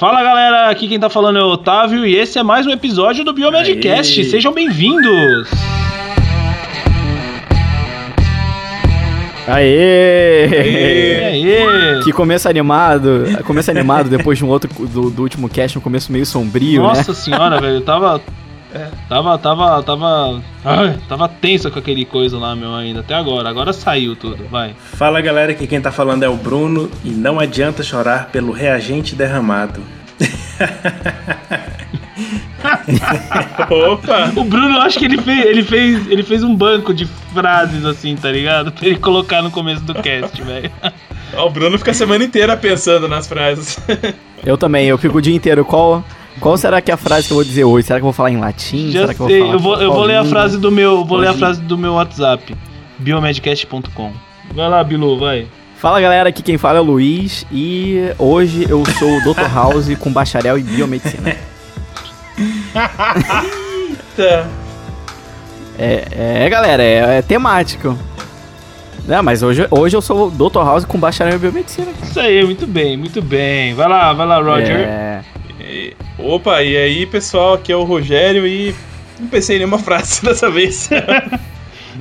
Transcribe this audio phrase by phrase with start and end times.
[0.00, 3.22] Fala galera, aqui quem tá falando é o Otávio e esse é mais um episódio
[3.22, 4.24] do Biomedcast.
[4.24, 5.46] Sejam bem-vindos!
[9.46, 10.46] Aê!
[10.46, 11.24] Aê!
[11.24, 12.02] Aê!
[12.02, 13.26] Que começo animado.
[13.44, 17.12] Começo animado depois de um outro do, do último cast, um começo meio sombrio, Nossa
[17.12, 17.18] né?
[17.18, 18.22] senhora, velho, eu tava.
[19.08, 20.42] Tava, tava, tava.
[20.64, 23.00] Ai, tava tensa com aquele coisa lá, meu, ainda.
[23.00, 23.48] Até agora.
[23.48, 24.74] Agora saiu tudo, vai.
[24.78, 29.14] Fala galera, aqui quem tá falando é o Bruno e não adianta chorar pelo reagente
[29.14, 29.82] derramado.
[33.70, 34.32] Opa!
[34.36, 37.84] O Bruno, eu acho que ele fez, ele fez, ele fez um banco de frases
[37.84, 38.70] assim, tá ligado?
[38.72, 40.70] Pra ele colocar no começo do cast, velho.
[41.32, 43.78] O Bruno fica a semana inteira pensando nas frases.
[44.44, 45.64] Eu também, eu fico o dia inteiro.
[45.64, 46.04] Qual,
[46.38, 47.86] qual será que é a frase que eu vou dizer hoje?
[47.86, 48.90] Será que eu vou falar em latim?
[48.90, 50.70] Já será que sei, eu vou falar eu vou, eu vou ler a frase do
[50.70, 52.56] meu, vou ler a frase do meu WhatsApp,
[52.98, 54.12] biomedcast.com.
[54.54, 55.46] Vai lá, Bilu, vai.
[55.80, 59.48] Fala galera, aqui quem fala é o Luiz e hoje eu sou o Dr.
[59.54, 61.36] House com bacharel em biomedicina.
[64.16, 64.46] Tá.
[65.78, 67.96] É, é galera, é, é temático.
[69.06, 70.58] Não, mas hoje, hoje eu sou o Dr.
[70.58, 71.88] House com bacharel em biomedicina.
[72.02, 73.72] Isso aí, muito bem, muito bem.
[73.72, 74.76] Vai lá, vai lá, Roger.
[74.80, 75.24] É,
[75.70, 78.74] E- Opa, e aí pessoal, aqui é o Rogério e
[79.18, 80.88] não pensei em nenhuma frase dessa vez.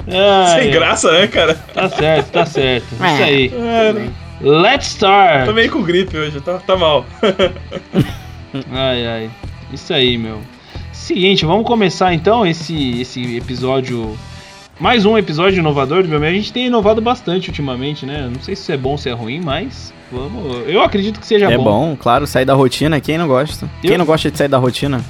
[0.08, 1.56] Ai, Sem graça, né, cara?
[1.74, 2.86] Tá certo, tá certo.
[2.94, 3.24] Isso É.
[3.24, 3.52] aí.
[3.54, 4.10] É,
[4.42, 5.46] Let's start.
[5.46, 7.06] tô meio com gripe hoje, tá, tá mal.
[8.72, 9.30] Ai, ai.
[9.74, 10.40] Isso aí, meu.
[10.92, 14.18] Seguinte, vamos começar então esse, esse episódio.
[14.80, 16.32] Mais um episódio inovador do Biomed.
[16.34, 18.30] A gente tem inovado bastante ultimamente, né?
[18.34, 20.68] Não sei se isso é bom ou se é ruim, mas vamos.
[20.68, 21.64] Eu acredito que seja é bom.
[21.64, 23.00] bom, claro, sair da rotina.
[23.00, 23.66] Quem não gosta?
[23.84, 25.04] Eu- Quem não gosta de sair da rotina?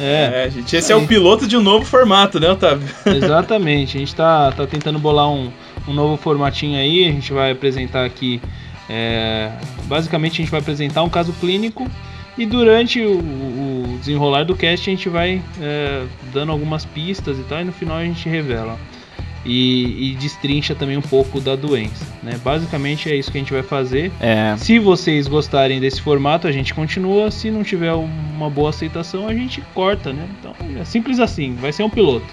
[0.00, 2.88] É, É, gente, esse é o piloto de um novo formato, né, Otávio?
[3.04, 3.96] exatamente.
[3.96, 5.50] A gente tá, tá tentando bolar um,
[5.88, 7.08] um novo formatinho aí.
[7.08, 8.40] A gente vai apresentar aqui.
[8.88, 9.50] é,
[9.86, 11.86] basicamente, a gente vai apresentar um caso clínico.
[12.36, 17.42] E durante o, o desenrolar do cast, a gente vai é, dando algumas pistas e
[17.42, 17.60] tal.
[17.60, 18.78] E no final, a gente revela.
[19.48, 22.04] E, e destrincha também um pouco da doença.
[22.22, 22.38] Né?
[22.44, 24.12] Basicamente, é isso que a gente vai fazer.
[24.20, 27.30] É, Se vocês gostarem desse formato, a gente continua.
[27.30, 30.28] Se não tiver uma boa aceitação, a gente corta, né?
[30.38, 32.26] Então é simples assim, vai ser um piloto.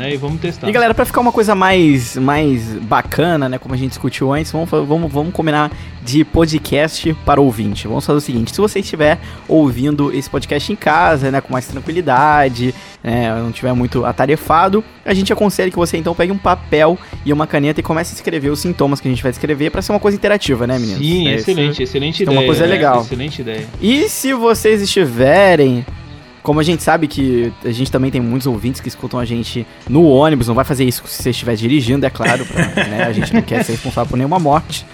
[0.00, 0.14] Né?
[0.14, 0.68] E vamos testar.
[0.68, 4.50] E galera, pra ficar uma coisa mais, mais bacana, né, como a gente discutiu antes,
[4.50, 5.70] vamos, vamos, vamos combinar
[6.02, 7.86] de podcast para ouvinte.
[7.86, 11.66] Vamos fazer o seguinte, se você estiver ouvindo esse podcast em casa, né, com mais
[11.66, 12.74] tranquilidade,
[13.04, 17.32] né, não estiver muito atarefado, a gente aconselha que você então pegue um papel e
[17.32, 19.92] uma caneta e comece a escrever os sintomas que a gente vai escrever pra ser
[19.92, 20.98] uma coisa interativa, né, meninos?
[21.04, 22.38] Sim, É, excelente, excelente isso é ideia.
[22.40, 22.70] uma coisa né?
[22.70, 23.00] legal.
[23.02, 23.66] Excelente ideia.
[23.80, 25.84] E se vocês estiverem.
[26.42, 29.66] Como a gente sabe que a gente também tem muitos ouvintes que escutam a gente
[29.88, 33.12] no ônibus, não vai fazer isso se você estiver dirigindo, é claro, pra, né, a
[33.12, 34.86] gente não quer ser responsável por nenhuma morte.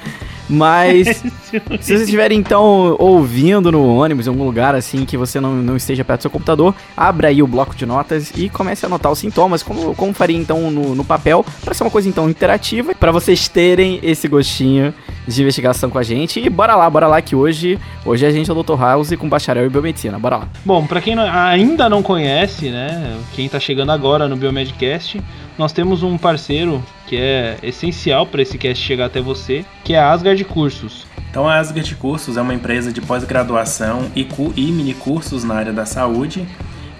[0.49, 5.55] Mas se vocês estiverem então ouvindo no ônibus, em algum lugar assim que você não,
[5.55, 8.89] não esteja perto do seu computador, abra aí o bloco de notas e comece a
[8.89, 12.29] anotar os sintomas, como, como faria então no, no papel, para ser uma coisa então
[12.29, 14.95] interativa, para vocês terem esse gostinho
[15.27, 16.41] de investigação com a gente.
[16.41, 18.79] E bora lá, bora lá que hoje, hoje a gente é o Dr.
[18.79, 20.49] House com bacharel em biomedicina, bora lá.
[20.65, 25.21] Bom, pra quem ainda não conhece, né, quem tá chegando agora no Biomedcast,
[25.59, 29.99] nós temos um parceiro que é essencial para esse cast chegar até você, que é
[29.99, 31.07] a Asgard Cursos.
[31.31, 35.73] Então a Asgard Cursos é uma empresa de pós-graduação e, e mini cursos na área
[35.73, 36.47] da saúde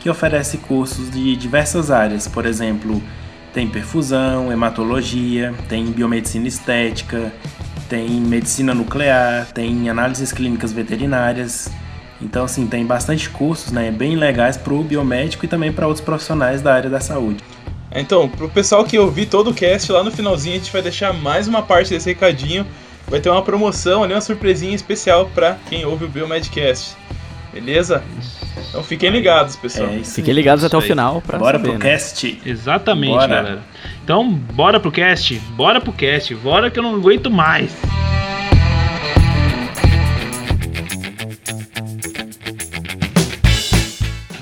[0.01, 3.03] que oferece cursos de diversas áreas, por exemplo,
[3.53, 7.33] tem perfusão, hematologia, tem biomedicina estética,
[7.89, 11.71] tem medicina nuclear, tem análises clínicas veterinárias.
[12.21, 16.05] Então, assim, tem bastante cursos, né, bem legais para o biomédico e também para outros
[16.05, 17.43] profissionais da área da saúde.
[17.93, 21.13] Então, pro pessoal que ouvir todo o cast, lá no finalzinho a gente vai deixar
[21.13, 22.67] mais uma parte desse recadinho.
[23.09, 26.97] Vai ter uma promoção ali, uma surpresinha especial pra quem ouve o Biomedcast.
[27.53, 28.03] Beleza?
[28.69, 29.89] Então fiquem ligados, pessoal.
[29.89, 30.05] É.
[30.05, 31.91] Fiquem ligados até o final pra Bora saber, pro né?
[31.93, 32.39] cast.
[32.45, 33.27] Exatamente, Bora.
[33.29, 33.63] galera.
[34.05, 37.71] Então, bora pro cast, bora pro cast, bora que eu não aguento mais.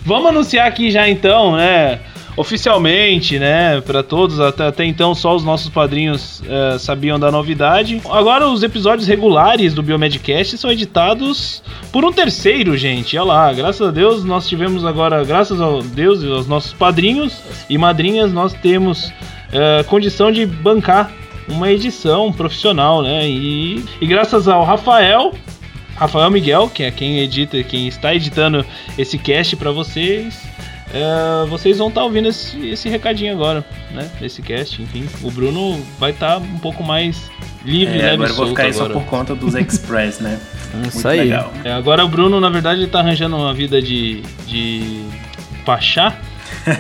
[0.05, 2.00] Vamos anunciar aqui já então, né?
[2.36, 3.81] Oficialmente, né?
[3.81, 8.00] Para todos, até, até então só os nossos padrinhos eh, sabiam da novidade.
[8.10, 13.16] Agora os episódios regulares do Biomedcast são editados por um terceiro, gente.
[13.16, 17.40] Olha lá, graças a Deus nós tivemos agora, graças a Deus e aos nossos padrinhos
[17.70, 19.12] e madrinhas, nós temos
[19.52, 21.12] eh, condição de bancar
[21.48, 23.28] uma edição profissional, né?
[23.28, 25.32] E, e graças ao Rafael,
[25.94, 28.64] Rafael Miguel, que é quem edita, quem está editando
[28.98, 30.42] esse cast para vocês,
[30.94, 34.08] é, vocês vão estar tá ouvindo esse, esse recadinho agora, né?
[34.23, 35.08] Esse cast, enfim.
[35.25, 37.29] O Bruno vai estar tá um pouco mais
[37.64, 38.12] livre, é, né?
[38.12, 40.38] Agora eu vou ficar aí só por conta dos Express, né?
[40.87, 41.19] Isso Muito aí.
[41.19, 41.52] Legal.
[41.64, 45.05] É, agora o Bruno, na verdade, tá arranjando uma vida de, de
[45.67, 46.17] pachá.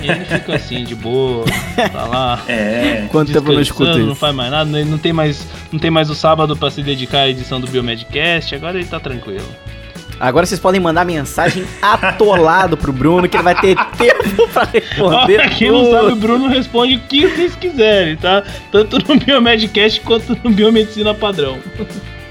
[0.00, 1.44] E ele fica assim, de boa,
[1.92, 2.42] tá lá.
[2.46, 3.08] É.
[3.10, 4.06] Quanto tempo não escuta isso?
[4.06, 7.20] Não faz mais nada, não tem mais, não tem mais o sábado para se dedicar
[7.20, 9.48] à edição do Biomedcast, agora ele tá tranquilo.
[10.18, 15.36] Agora vocês podem mandar mensagem atolado pro Bruno, que ele vai ter tempo pra responder.
[15.36, 18.42] Pra quem não sabe, o Bruno responde o que vocês quiserem, tá?
[18.70, 21.58] Tanto no Biomedcast quanto no Biomedicina Padrão.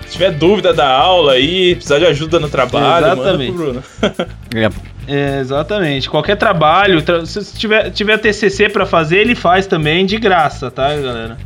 [0.06, 3.51] Se tiver dúvida da aula aí, precisar de ajuda no trabalho, Exatamente.
[3.51, 4.27] manda pro Bruno.
[5.07, 5.36] é.
[5.38, 6.09] é, exatamente.
[6.09, 10.95] Qualquer trabalho, tra se tiver, tiver TCC para fazer, ele faz também de graça, tá,
[10.95, 11.38] galera?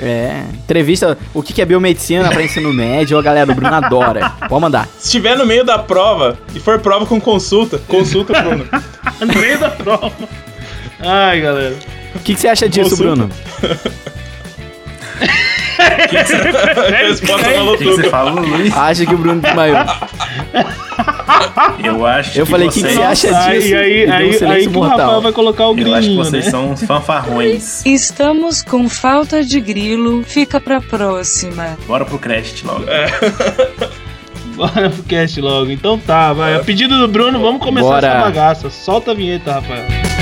[0.00, 4.30] É, entrevista, o que é biomedicina pra ensino médio, a galera do Bruno adora.
[4.48, 4.86] Pode mandar.
[4.98, 8.66] Se estiver no meio da prova e for prova com consulta, consulta, Bruno.
[9.20, 10.12] no meio da prova.
[11.00, 11.76] Ai, galera.
[12.14, 13.14] O que, que você acha disso, consulta.
[13.14, 13.30] Bruno?
[16.08, 17.78] que resposta maluca.
[17.78, 18.76] que você fala, Luiz?
[18.76, 19.76] Acha que o Bruno desmaiou.
[21.82, 23.68] Eu acho Eu que falei, o que, que, você acha disso?
[23.68, 26.16] E aí, aí, aí, aí que o Rafael vai colocar o grilinho, Eu acho que
[26.16, 26.50] vocês né?
[26.50, 27.84] são uns fanfarrões.
[27.84, 31.76] Estamos com falta de grilo, fica pra próxima.
[31.86, 32.84] Bora pro cast logo.
[32.88, 33.06] É.
[34.56, 35.70] Bora pro cast logo.
[35.70, 36.54] Então tá, vai.
[36.56, 38.06] A pedido do Bruno, vamos começar Bora.
[38.06, 38.70] essa bagaça.
[38.70, 40.15] Solta a vinheta, Rafael.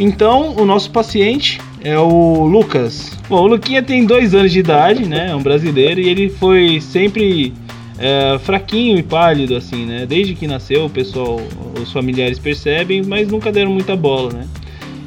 [0.00, 3.12] Então, o nosso paciente é o Lucas.
[3.28, 5.28] Bom, o Luquinha tem dois anos de idade, né?
[5.30, 7.52] É um brasileiro e ele foi sempre
[7.98, 10.06] é, fraquinho e pálido, assim, né?
[10.06, 11.38] Desde que nasceu, o pessoal,
[11.78, 14.48] os familiares percebem, mas nunca deram muita bola, né?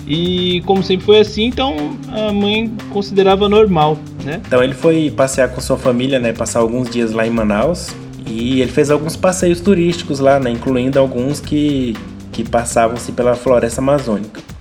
[0.05, 4.41] E como sempre foi assim, então a mãe considerava normal, né?
[4.45, 6.33] Então ele foi passear com sua família, né?
[6.33, 7.95] Passar alguns dias lá em Manaus.
[8.27, 10.51] E ele fez alguns passeios turísticos lá, né?
[10.51, 11.95] Incluindo alguns que,
[12.31, 14.52] que passavam-se pela floresta amazônica.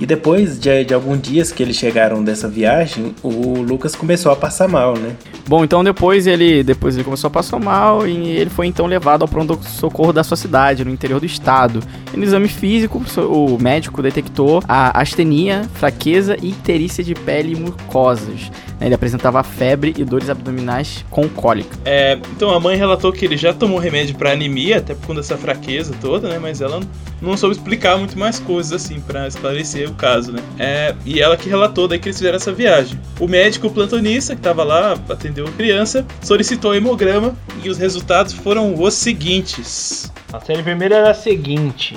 [0.00, 4.36] E depois de, de alguns dias que eles chegaram dessa viagem, o Lucas começou a
[4.36, 5.14] passar mal, né?
[5.46, 9.22] Bom, então depois ele, depois ele começou a passar mal e ele foi então levado
[9.22, 11.82] ao pronto-socorro da sua cidade, no interior do estado.
[12.14, 17.56] E no exame físico, o médico detectou a astenia, fraqueza e icterícia de pele e
[17.56, 18.50] mucosas.
[18.80, 18.86] Né?
[18.86, 21.76] Ele apresentava febre e dores abdominais com cólica.
[21.84, 25.20] É, então a mãe relatou que ele já tomou remédio para anemia, até por conta
[25.20, 26.38] dessa fraqueza toda, né?
[26.40, 26.80] Mas ela
[27.20, 30.42] não soube explicar muito mais coisas assim para esclarecer o caso, né?
[30.58, 32.98] É, e ela que relatou daí que eles fizeram essa viagem.
[33.18, 38.80] O médico plantonista que estava lá, atendeu a criança, solicitou hemograma e os resultados foram
[38.80, 40.10] os seguintes.
[40.32, 41.96] A série vermelha era a seguinte.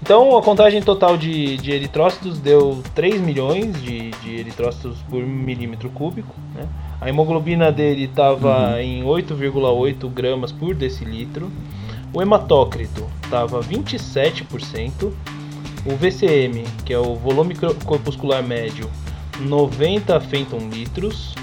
[0.00, 5.90] Então a contagem total de, de eritrócitos deu 3 milhões de, de eritrócitos por milímetro
[5.90, 6.34] cúbico.
[6.54, 6.66] Né?
[7.00, 8.78] A hemoglobina dele estava uhum.
[8.78, 11.50] em 8,8 gramas por decilitro.
[12.12, 15.12] O hematócrito estava 27%.
[15.84, 17.54] O VCM, que é o volume
[17.84, 18.90] corpuscular médio,
[19.40, 21.34] 90 fenton litros.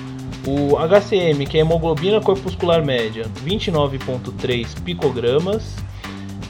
[0.45, 5.75] O HCM, que é a hemoglobina corpuscular média, 29,3 picogramas.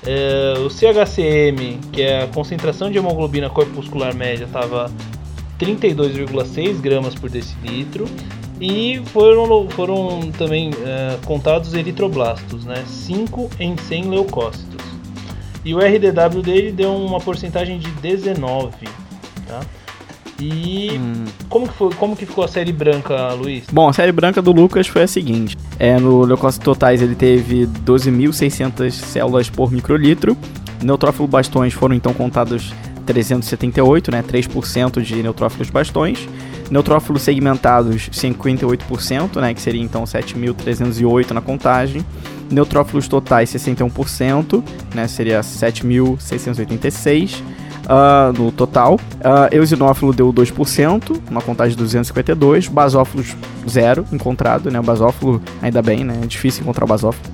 [0.06, 4.92] É, o CHCM, que é a concentração de hemoglobina corpuscular média, estava
[5.60, 8.06] 32,6 gramas por decilitro.
[8.60, 12.86] E foram, foram também é, contados eritroblastos, né?
[12.88, 14.86] 5 em 100 leucócitos.
[15.66, 18.72] E o RDW dele deu uma porcentagem de 19,
[19.48, 19.62] tá?
[20.46, 21.26] E hum.
[21.50, 23.66] como, que foi, como que ficou a série branca, Luiz?
[23.72, 25.56] Bom, a série branca do Lucas foi a seguinte.
[25.80, 30.38] É, no leucócitos totais ele teve 12.600 células por microlitro.
[30.84, 32.72] Neutrófilo bastões foram então contados
[33.06, 36.30] 378, né, 3% de neutrófilos bastões.
[36.70, 42.06] Neutrófilos segmentados 58%, né, que seria então 7.308 na contagem.
[42.52, 44.62] Neutrófilos totais 61%,
[44.94, 47.42] né, seria 7.686
[47.86, 48.96] uh, no total.
[48.96, 52.68] Uh, eosinófilo deu 2%, uma contagem de 252.
[52.68, 53.36] Basófilos,
[53.70, 54.80] zero encontrado, né?
[54.80, 56.20] O basófilo, ainda bem, né?
[56.24, 57.26] É difícil encontrar o basófilo.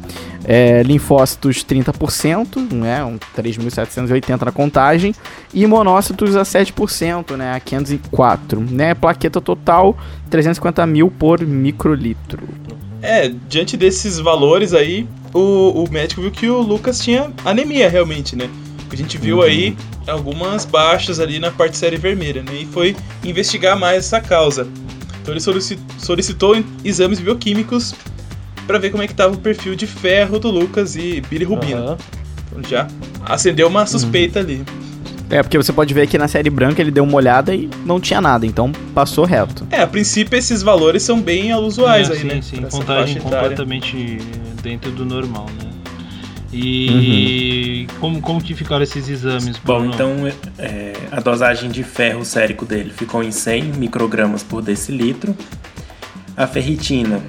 [0.43, 5.13] É, linfócitos 30%, né, um 3.780 na contagem,
[5.53, 9.95] e monócitos a 7%, né, a 504, né, plaqueta total
[10.31, 12.49] 350 mil por microlitro.
[13.03, 18.35] É, diante desses valores aí, o, o médico viu que o Lucas tinha anemia realmente,
[18.35, 18.49] né?
[18.91, 19.43] A gente viu uhum.
[19.43, 19.77] aí
[20.07, 22.61] algumas baixas ali na parte série vermelha, né?
[22.61, 24.67] E foi investigar mais essa causa.
[25.21, 25.41] Então ele
[25.99, 27.93] solicitou exames bioquímicos
[28.65, 31.91] para ver como é que estava o perfil de ferro do Lucas e bilirrubina.
[31.91, 31.97] Uhum.
[32.47, 32.87] Então já
[33.25, 34.45] acendeu uma suspeita uhum.
[34.45, 34.65] ali.
[35.29, 38.01] É, porque você pode ver que na série branca ele deu uma olhada e não
[38.01, 39.65] tinha nada, então passou reto.
[39.71, 42.41] É, a princípio esses valores são bem usuais é, aí, sim, né?
[42.41, 44.17] Sim, contagem completamente
[44.61, 45.70] dentro do normal, né?
[46.53, 49.57] E como, como que ficaram esses exames?
[49.63, 50.11] Bom, então
[50.57, 55.35] é, a dosagem de ferro sérico dele ficou em 100 microgramas por decilitro.
[56.35, 57.21] A ferritina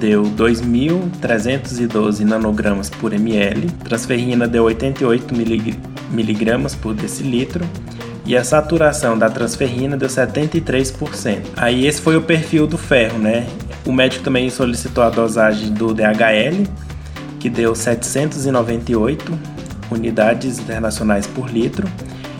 [0.00, 3.70] deu 2.312 nanogramas por ml.
[3.84, 5.78] Transferrina deu 88 milig-
[6.10, 7.64] miligramas por decilitro.
[8.24, 11.40] E a saturação da transferrina deu 73%.
[11.56, 13.46] Aí esse foi o perfil do ferro, né?
[13.84, 16.64] O médico também solicitou a dosagem do DHL,
[17.42, 19.36] que deu 798
[19.90, 21.88] unidades internacionais por litro.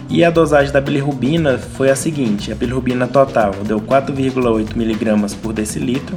[0.09, 5.53] E a dosagem da bilirrubina foi a seguinte: a bilirrubina total deu 4,8 mg por
[5.53, 6.17] decilitro,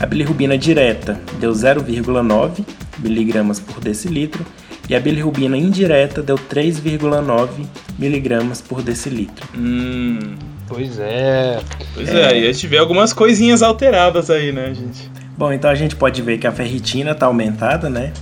[0.00, 2.64] a bilirrubina direta deu 0,9
[3.04, 4.46] mg por decilitro
[4.88, 7.66] e a bilirrubina indireta deu 3,9
[8.00, 9.46] mg por decilitro.
[9.54, 10.18] Hum.
[10.66, 11.60] Pois é.
[11.92, 15.10] Pois é, aí a gente vê algumas coisinhas alteradas aí, né, gente?
[15.36, 18.12] Bom, então a gente pode ver que a ferritina está aumentada, né?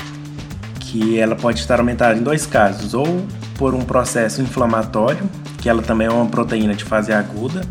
[0.79, 3.26] Que ela pode estar aumentada em dois casos, ou
[3.57, 7.62] por um processo inflamatório, que ela também é uma proteína de fase aguda,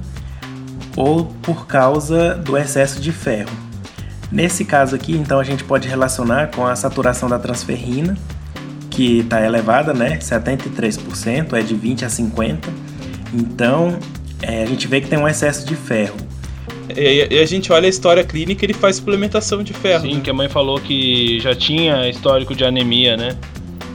[0.95, 3.49] ou por causa do excesso de ferro.
[4.31, 8.15] Nesse caso aqui, então a gente pode relacionar com a saturação da transferrina,
[8.89, 10.17] que está elevada, né?
[10.17, 12.69] 73%, é de 20 a 50.
[13.33, 13.97] Então,
[14.41, 16.17] é, a gente vê que tem um excesso de ferro.
[16.95, 20.03] E, e a gente olha a história clínica ele faz suplementação de ferro.
[20.03, 20.21] Sim, né?
[20.23, 23.37] que a mãe falou que já tinha histórico de anemia, né?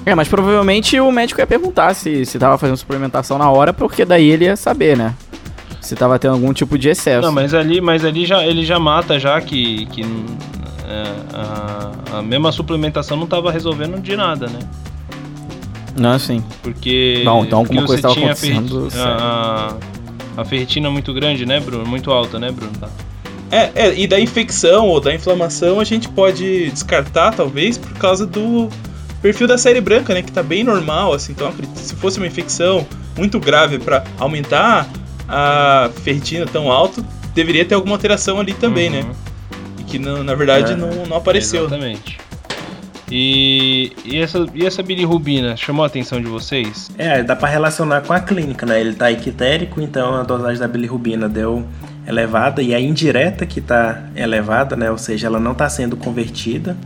[0.07, 4.05] É, mas provavelmente o médico ia perguntar se, se tava fazendo suplementação na hora, porque
[4.05, 5.15] daí ele ia saber, né?
[5.81, 7.23] Se tava tendo algum tipo de excesso.
[7.27, 10.03] Não, mas ali, mas ali já, ele já mata já que, que
[10.87, 14.59] é, a, a mesma suplementação não tava resolvendo de nada, né?
[15.97, 16.43] Não, sim.
[16.63, 17.23] Porque.
[17.25, 19.77] Bom, então alguma coisa você tava tinha a acontecendo, A,
[20.37, 21.87] a, ferritina muito grande, né, Bruno?
[21.87, 22.73] Muito alta, né, Bruno?
[22.79, 22.89] Tá.
[23.51, 28.27] É, é, e da infecção ou da inflamação a gente pode descartar, talvez, por causa
[28.27, 28.69] do
[29.23, 30.23] perfil da série branca, né?
[30.23, 31.33] Que tá bem normal, assim.
[31.33, 32.87] Então, se fosse uma infecção
[33.17, 34.89] muito grave para aumentar
[35.29, 38.97] a ferritina tão alto, deveria ter alguma alteração ali também, Uhum.
[39.03, 39.15] né?
[39.79, 41.63] E que na, na verdade É, não, não apareceu.
[41.63, 42.19] Exatamente.
[43.11, 46.91] E, e, essa, e essa bilirrubina chamou a atenção de vocês?
[46.97, 48.81] É, dá para relacionar com a clínica, né?
[48.81, 51.65] Ele tá equitérico, então a dosagem da bilirrubina deu
[52.07, 54.91] elevada e a indireta que tá elevada, né?
[54.91, 56.77] Ou seja, ela não tá sendo convertida.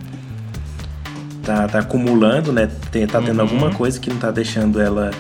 [1.43, 2.69] Tá, tá acumulando, né?
[2.91, 3.41] Tem, tá tendo Uhum.
[3.43, 5.11] alguma coisa que não tá deixando ela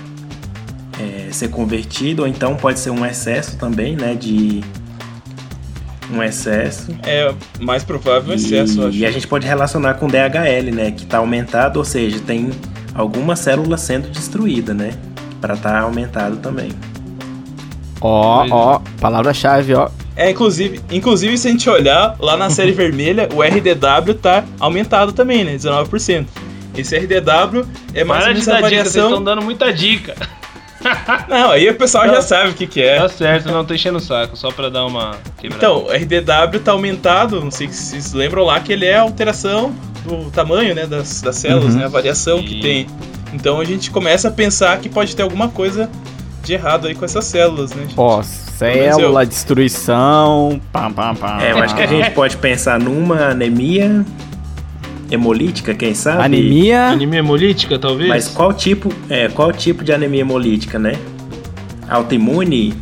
[1.00, 4.14] é, ser convertida, ou então pode ser um excesso também, né?
[4.14, 4.62] De
[6.12, 6.96] um excesso.
[7.06, 8.96] É mais provável o excesso, eu acho.
[8.96, 10.90] E a gente pode relacionar com DHL, né?
[10.90, 12.50] Que tá aumentado, ou seja, tem
[12.94, 14.92] alguma célula sendo destruída, né?
[15.40, 16.70] Para estar aumentado também.
[18.00, 18.48] Ó, é.
[18.50, 19.88] ó, palavra-chave, ó.
[20.16, 25.12] É, inclusive, inclusive, se a gente olhar lá na série vermelha, o RDW tá aumentado
[25.12, 25.54] também, né?
[25.56, 26.26] 19%.
[26.76, 29.72] Esse RDW é mais Para ou de menos dar a dica, vocês estão dando muita
[29.72, 30.14] dica.
[31.28, 32.98] Não, aí o pessoal já sabe o que, que é.
[32.98, 35.56] Tá certo, não tô enchendo o saco, só pra dar uma quebrada.
[35.56, 39.02] Então, o RDW tá aumentado, não sei se vocês lembram lá, que ele é a
[39.02, 39.72] alteração
[40.04, 41.80] do tamanho né, das, das células, Uhum.
[41.80, 41.84] né?
[41.86, 42.60] A variação que Sim.
[42.60, 42.86] tem.
[43.34, 45.90] Então a gente começa a pensar que pode ter alguma coisa
[46.42, 47.82] de errado aí com essas células, né?
[47.82, 47.94] gente?
[47.96, 51.38] Ó, célula, destruição, pam, pam, pam.
[51.42, 54.04] É, eu acho que a gente pode pensar numa anemia
[55.10, 56.22] hemolítica, quem sabe?
[56.22, 58.08] Anemia, Anemia hemolítica, talvez?
[58.08, 60.92] Mas qual tipo, é, qual tipo de anemia hemolítica, né?
[61.88, 62.74] Autoimune?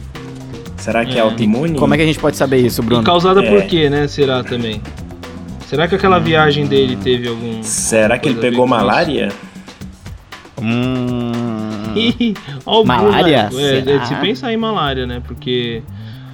[0.77, 1.21] Será que é, É.
[1.21, 1.79] autoimune?
[1.79, 3.03] como é que a gente pode saber isso, E Bruno?
[3.03, 3.49] causada É.
[3.51, 4.07] por quê, né?
[4.09, 4.81] Será também?
[5.67, 7.63] Será que aquela viagem dele teve algum.
[7.63, 9.31] Será que ele pegou malária?
[10.61, 11.33] Hum...
[12.85, 13.49] Malária?
[13.53, 14.05] É, Será?
[14.07, 15.23] se pensar em malária, né?
[15.27, 15.83] Porque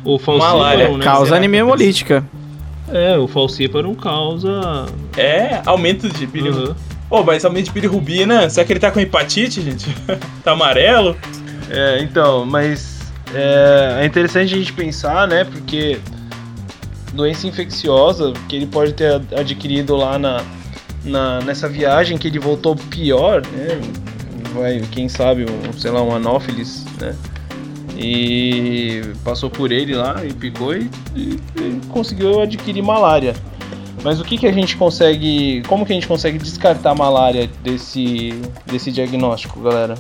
[0.04, 1.04] o Malária falcíparo, né?
[1.04, 2.25] Causa será anemia que- hemolítica.
[2.92, 4.87] É, o falcíparo causa.
[5.16, 6.71] É, aumento de bilirrubina.
[6.71, 6.75] Uhum.
[7.09, 9.95] Pô, mas aumento de bilirrubina, será que ele tá com hepatite, gente?
[10.42, 11.16] tá amarelo?
[11.71, 13.00] É, então, mas
[13.35, 15.45] é, é interessante a gente pensar, né?
[15.45, 15.99] Porque
[17.12, 20.42] doença infecciosa que ele pode ter ad- adquirido lá na,
[21.04, 23.78] na- nessa viagem que ele voltou pior, né?
[24.54, 27.14] Vai, quem sabe, um, sei lá, um anófilis, né?
[27.97, 33.35] E passou por ele lá e picou e, e- e conseguiu adquirir malária.
[34.04, 35.62] Mas o que, que a gente consegue.
[35.68, 38.35] Como que a gente consegue descartar a malária desse,
[38.66, 39.94] desse diagnóstico, galera?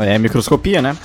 [0.00, 0.96] É microscopia, né?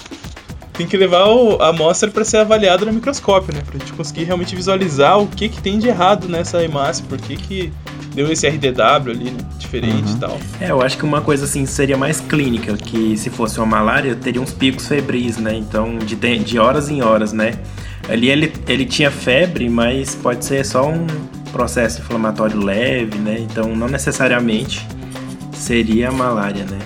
[0.74, 3.62] Tem que levar o- a amostra para ser avaliada no microscópio, né?
[3.66, 7.36] Pra gente conseguir realmente visualizar o que que tem de errado nessa hemácia, por que
[7.38, 7.74] que
[8.16, 9.38] deu esse RDW ali, né?
[9.60, 10.16] Diferente Uhum.
[10.16, 10.38] e tal.
[10.60, 14.16] É, eu acho que uma coisa assim seria mais clínica, que se fosse uma malária,
[14.16, 15.54] teria uns picos febris, né?
[15.56, 17.54] Então, de, de horas em horas, né?
[18.10, 21.06] Ali ele, ele tinha febre, mas pode ser só um
[21.52, 23.40] processo inflamatório leve, né?
[23.40, 24.86] Então, não necessariamente
[25.54, 26.80] seria a malária, né?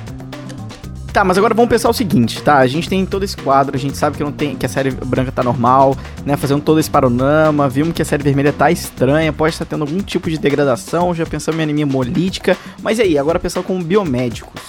[1.14, 2.58] Tá, mas agora vamos pensar o seguinte, tá?
[2.58, 4.92] A gente tem todo esse quadro, a gente sabe que não tem que a série
[4.92, 5.96] branca tá normal,
[6.26, 6.36] né?
[6.36, 10.00] Fazendo todo esse panorama, vimos que a série vermelha tá estranha, pode estar tendo algum
[10.00, 12.58] tipo de degradação, já pensamos em anemia hemolítica.
[12.84, 14.62] Mas e aí, agora pensando como biomédicos,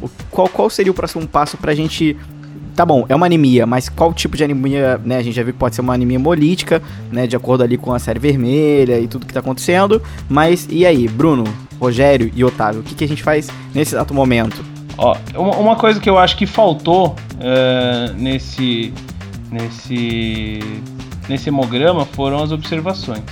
[0.00, 2.16] o- qual, qual seria o próximo passo pra gente
[2.74, 5.18] Tá bom, é uma anemia, mas qual tipo de anemia, né?
[5.18, 7.26] A gente já viu que pode ser uma anemia hemolítica, né?
[7.26, 10.00] De acordo ali com a série vermelha e tudo que tá acontecendo.
[10.28, 11.44] Mas e aí, Bruno,
[11.78, 14.64] Rogério e Otávio, o que, que a gente faz nesse exato momento?
[14.96, 18.92] Ó, uma, coisa que eu acho que faltou é, nesse,
[19.50, 20.60] nesse,
[21.28, 23.22] nesse hemograma foram as observações.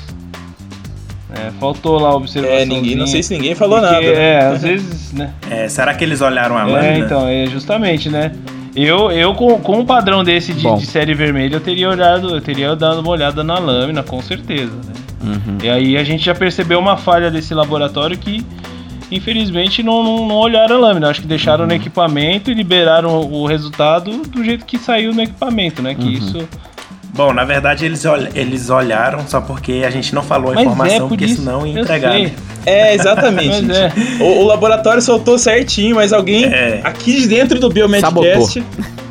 [1.32, 2.56] É, faltou lá a observação.
[2.56, 4.06] É, ninguém, não sei se ninguém falou Porque, nada.
[4.06, 5.32] É, às vezes, né?
[5.49, 6.99] É, será que eles olharam a É, lâmina?
[6.99, 8.32] então, é justamente, né?
[8.74, 12.40] Eu, eu com, com um padrão desse de, de série vermelha, eu teria olhado, eu
[12.40, 14.72] teria dado uma olhada na lâmina, com certeza.
[14.72, 14.92] Né?
[15.62, 18.44] E aí a gente já percebeu uma falha desse laboratório que,
[19.10, 21.10] infelizmente, não, não, não olharam a lâmina.
[21.10, 25.20] Acho que deixaram no equipamento e liberaram o, o resultado do jeito que saiu no
[25.20, 25.94] equipamento, né?
[25.94, 26.48] Que isso.
[27.12, 30.62] Bom, na verdade eles, ol- eles olharam só porque a gente não falou a Mas
[30.62, 32.14] é, informação, por porque isso, senão ia entregar.
[32.18, 32.32] né?
[32.64, 33.66] É, exatamente.
[33.70, 33.92] É.
[34.22, 36.80] O, o laboratório soltou certinho, mas alguém É.
[36.84, 38.62] aqui de dentro do Biomedcast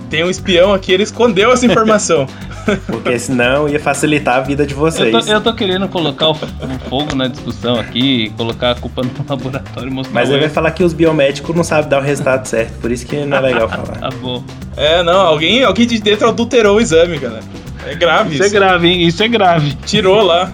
[0.09, 2.25] tem um espião aqui, ele escondeu essa informação.
[2.77, 5.25] Porque senão ia facilitar a vida de Eu vocês.
[5.25, 9.09] tô, eu tô querendo colocar o, um fogo na discussão aqui, colocar a culpa no
[9.27, 12.03] laboratório e mostrar Mas o ele vai falar que os biomédicos não sabem dar o
[12.03, 13.97] resultado certo, por isso que não é legal falar.
[13.99, 14.43] Tá bom.
[14.77, 17.43] É, não, alguém, alguém de dentro adulterou o exame, galera.
[17.85, 18.55] É grave Isso isso.
[18.55, 19.07] é grave, hein?
[19.07, 19.73] Isso é grave.
[19.85, 20.51] Tirou lá.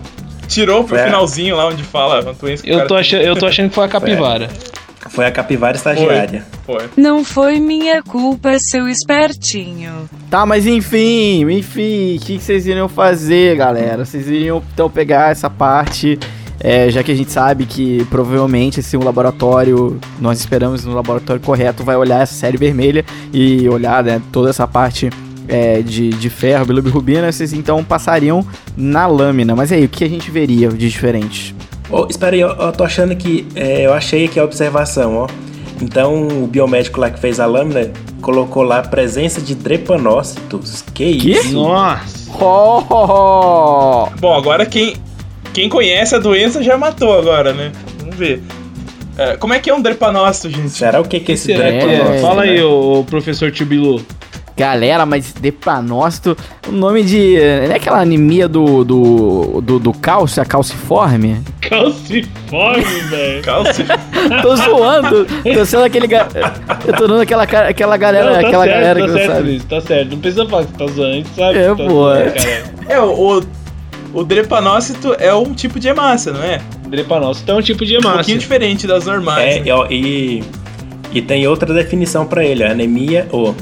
[0.47, 1.05] Tirou pro É.
[1.05, 4.49] finalzinho lá onde fala o Eu tô, achando, eu tô achando que foi a capivara.
[5.09, 6.43] Foi a capivara estagiária.
[6.65, 6.89] Foi.
[6.97, 10.09] Não foi minha culpa, seu espertinho.
[10.29, 14.03] Tá, mas enfim, enfim, o que, que vocês iriam fazer, galera?
[14.03, 16.19] Vocês iriam então pegar essa parte,
[16.59, 21.83] é, já que a gente sabe que provavelmente esse laboratório, nós esperamos no laboratório correto,
[21.83, 25.09] vai olhar essa série vermelha e olhar né, toda essa parte
[25.47, 28.45] é, de, de ferro, bilirrubina, vocês então passariam
[28.75, 29.55] na lâmina.
[29.55, 31.54] Mas aí, o que a gente veria de diferente?
[31.89, 33.47] Ô, espera aí, eu, eu tô achando que.
[33.55, 35.27] é, eu achei aqui a observação, ó.
[35.81, 40.81] Então o biomédico lá que fez a lâmina colocou lá a presença de drepanócitos.
[40.93, 41.31] Que Que?
[41.31, 41.53] isso?
[41.53, 42.31] Nossa!
[42.41, 44.07] Oh!
[44.19, 44.95] Bom, agora quem,
[45.53, 47.71] quem conhece a doença já matou agora, né?
[47.99, 48.41] Vamos ver.
[49.17, 50.69] É, como é que é um drepanócito, gente?
[50.69, 51.79] Será o que que é esse Será é?
[51.79, 52.21] drepanócito?
[52.21, 52.63] Fala aí, né?
[52.63, 54.01] ô, ô, professor Tibilu.
[54.57, 56.37] Galera, mas depanócito,
[56.67, 57.35] o nome de.
[57.67, 58.85] Não é aquela anemia do.
[58.85, 59.61] do.
[59.61, 61.41] do, do cálcio, a calciforme?
[61.61, 63.43] Calciforme, velho.
[63.43, 63.85] Cálcio.
[64.41, 66.07] Tô zoando, tô sendo aquele.
[66.07, 66.27] ga-
[66.87, 69.41] Eu tô dando aquela, aquela galera, Não, tá aquela certo, galera tá que certo, sabe.
[69.49, 70.09] Luiz, tá certo.
[70.11, 72.05] Não precisa falar que tá zoando, a gente sabe É, tá pô.
[72.05, 72.33] cara.
[72.87, 73.43] É, o, o,
[74.19, 76.61] o drepanócito é um tipo de hemácia, não é?
[76.87, 78.37] Drepanócito é um tipo de Um pouquinho hemácia.
[78.37, 79.57] diferente das normais.
[79.57, 79.73] É, né?
[79.73, 80.43] ó, e,
[81.11, 83.55] e tem outra definição pra ele, ó, anemia ou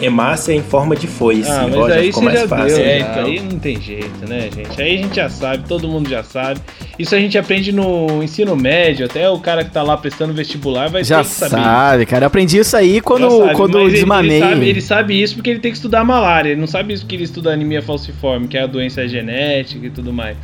[0.00, 1.50] hemácia em forma de foice.
[1.50, 2.76] Ah, mas Ó, já aí ficou você mais já fácil.
[2.76, 3.10] deu, É, já.
[3.10, 3.24] então.
[3.24, 4.82] aí não tem jeito, né, gente?
[4.82, 6.60] Aí a gente já sabe, todo mundo já sabe.
[6.98, 10.88] Isso a gente aprende no ensino médio, até o cara que tá lá prestando vestibular
[10.90, 11.50] vai Já ter que saber.
[11.62, 12.24] sabe, cara.
[12.24, 14.30] Eu aprendi isso aí quando, sabe, quando eu ele- desmamei.
[14.36, 16.50] Ele sabe, ele sabe isso porque ele tem que estudar malária.
[16.50, 19.90] Ele não sabe isso porque ele estuda anemia falciforme, que é a doença genética e
[19.90, 20.36] tudo mais.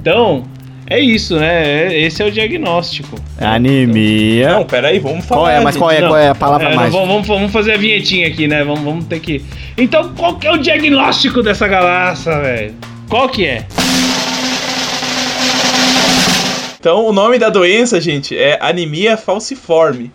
[0.00, 0.44] Então,
[0.86, 1.86] é isso, né?
[1.92, 3.16] É- Esse é o diagnóstico.
[3.40, 4.50] Anemia.
[4.54, 5.40] Não, peraí, vamos falar.
[5.42, 6.98] Qual é, mas qual é, Não, qual é a palavra É, não, mágica?
[7.06, 8.62] vamos, vamos- fazer a vinhetinha aqui, né?
[8.64, 9.44] Vamos, vamos ter que.
[9.78, 12.74] Então, qual que é o diagnóstico dessa galáxia, velho?
[13.08, 13.64] Qual que é?
[16.78, 20.12] Então, o nome da doença, gente, é anemia falciforme.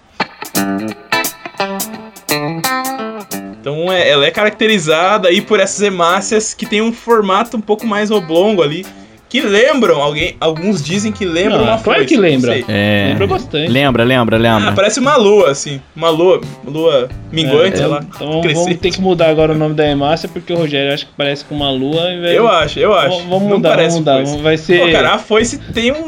[3.59, 7.85] Então, é- ela é caracterizada aí por essas hemácias que tem um formato um pouco
[7.85, 8.85] mais oblongo ali,
[9.29, 12.59] que lembram alguém, alguns dizem que lembram Não, uma claro foice, que lembra.
[12.67, 13.09] É.
[13.09, 13.71] Lembra bastante.
[13.71, 14.71] Lembra, lembra, Ah, lembra.
[14.73, 18.63] parece uma lua assim, uma lua, lua minguante, sei lá, Então vamos, crescente.
[18.65, 21.45] vamos ter que mudar agora o nome da hemácia, porque o Rogério acha que parece
[21.45, 22.11] com uma lua.
[22.11, 23.09] e vai- Eu acho, eu acho.
[23.09, 24.17] Vamos- Vamos mudar, vamos mudar.
[24.25, 24.37] foice.
[24.41, 26.03] Vai ser Pô, cara, a foice tem um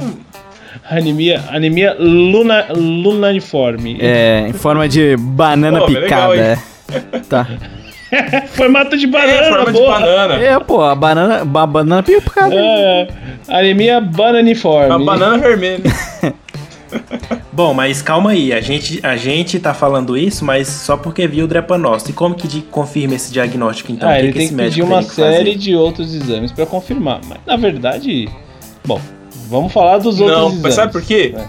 [0.89, 3.97] anemia, anemia luna, lunaniforme.
[4.01, 6.59] É, em forma de banana Pô, legal, picada.
[7.29, 7.47] tá.
[8.53, 9.99] Formato de banana, é, forma de porra.
[9.99, 10.33] banana.
[10.35, 12.53] É, pô, a banana, ba- banana picada.
[12.53, 13.07] É,
[13.47, 14.87] anemia bananiforme.
[14.89, 15.83] Uma banana vermelha.
[17.53, 21.45] Bom, mas calma aí, a gente, a gente tá falando isso, mas só porque viu
[21.45, 22.11] o drepanócito.
[22.11, 24.09] E como que de- confirma esse diagnóstico, então?
[24.09, 25.37] ah, que ele que tem esse que pedir médico uma que fazer?
[25.37, 27.19] série de outros exames pra confirmar.
[27.27, 28.29] Mas na verdade,
[28.85, 28.99] bom,
[29.49, 30.61] vamos falar dos outros Não, exames.
[30.63, 31.33] mas sabe por quê?
[31.37, 31.45] É.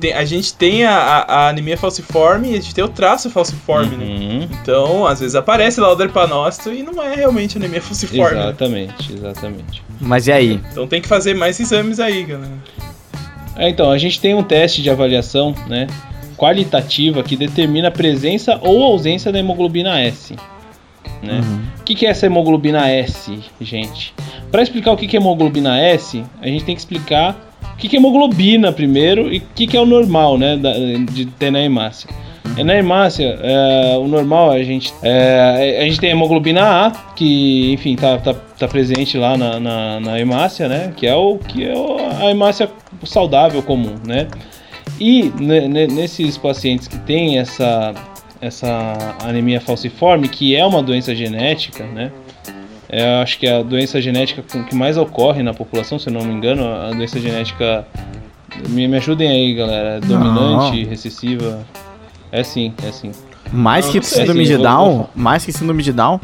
[0.00, 3.30] Tem- a gente tem a, a- a anemia falciforme e a gente tem o traço
[3.30, 4.04] falciforme, né?
[4.66, 8.36] Uhum, Então, às vezes aparece lá o drepanócito e não é realmente anemia falciforme.
[8.36, 8.42] né?
[8.44, 9.82] Exatamente, exatamente.
[10.00, 10.60] Mas e aí?
[10.72, 12.52] Então tem que fazer mais exames aí, galera.
[13.56, 15.86] É, então, a gente tem um teste de avaliação, né?
[16.36, 20.34] qualitativa que determina a presença ou ausência da hemoglobina S.
[21.22, 21.40] Né?
[21.80, 24.12] O que, que é essa hemoglobina S, gente?
[24.50, 27.36] Para explicar o que, que é hemoglobina S, a gente tem que explicar
[27.72, 30.72] o que, que é hemoglobina primeiro e o que, que é o normal né, da-
[31.12, 32.10] de ter na hemácia.
[32.56, 36.90] É, Na hemácia, é, o normal a gente, é, a gente tem a hemoglobina A,
[37.16, 40.92] que enfim tá, tá, tá presente lá na, na, na hemácia, né?
[40.96, 41.72] Que é, o, que é
[42.22, 42.70] a hemácia
[43.04, 44.28] saudável comum, né?
[45.00, 47.92] E ne- ne- nesses pacientes que têm essa,
[48.40, 48.92] essa
[49.24, 52.12] anemia falciforme, que é uma doença genética, né?
[52.88, 56.12] É, eu acho que é a doença genética que mais ocorre na população, se eu
[56.12, 57.84] não me engano, a doença genética.
[58.68, 60.00] Me, me ajudem aí, galera.
[60.00, 61.66] Dominante, recessiva.
[62.34, 63.12] É sim, é sim.
[63.52, 66.20] Mais Não, que não sei, síndrome assim, de Down, vou- mais que síndrome de Down,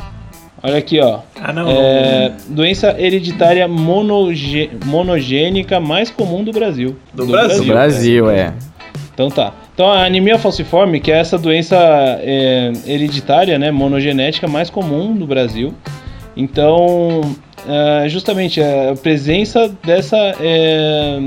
[0.62, 1.20] Olha aqui, ó.
[1.42, 1.70] Ah, não.
[1.70, 6.96] É, doença hereditária monoge- monogênica mais comum do Brasil.
[7.14, 7.58] Do Brasil.
[7.58, 8.52] do Brasil, é.
[9.14, 9.54] Então tá.
[9.72, 11.76] Então a anemia falciforme, que é essa doença
[12.20, 15.72] é, hereditária, né, monogenética mais comum do Brasil.
[16.36, 17.20] Então,
[17.66, 21.18] é, justamente a presença dessa é,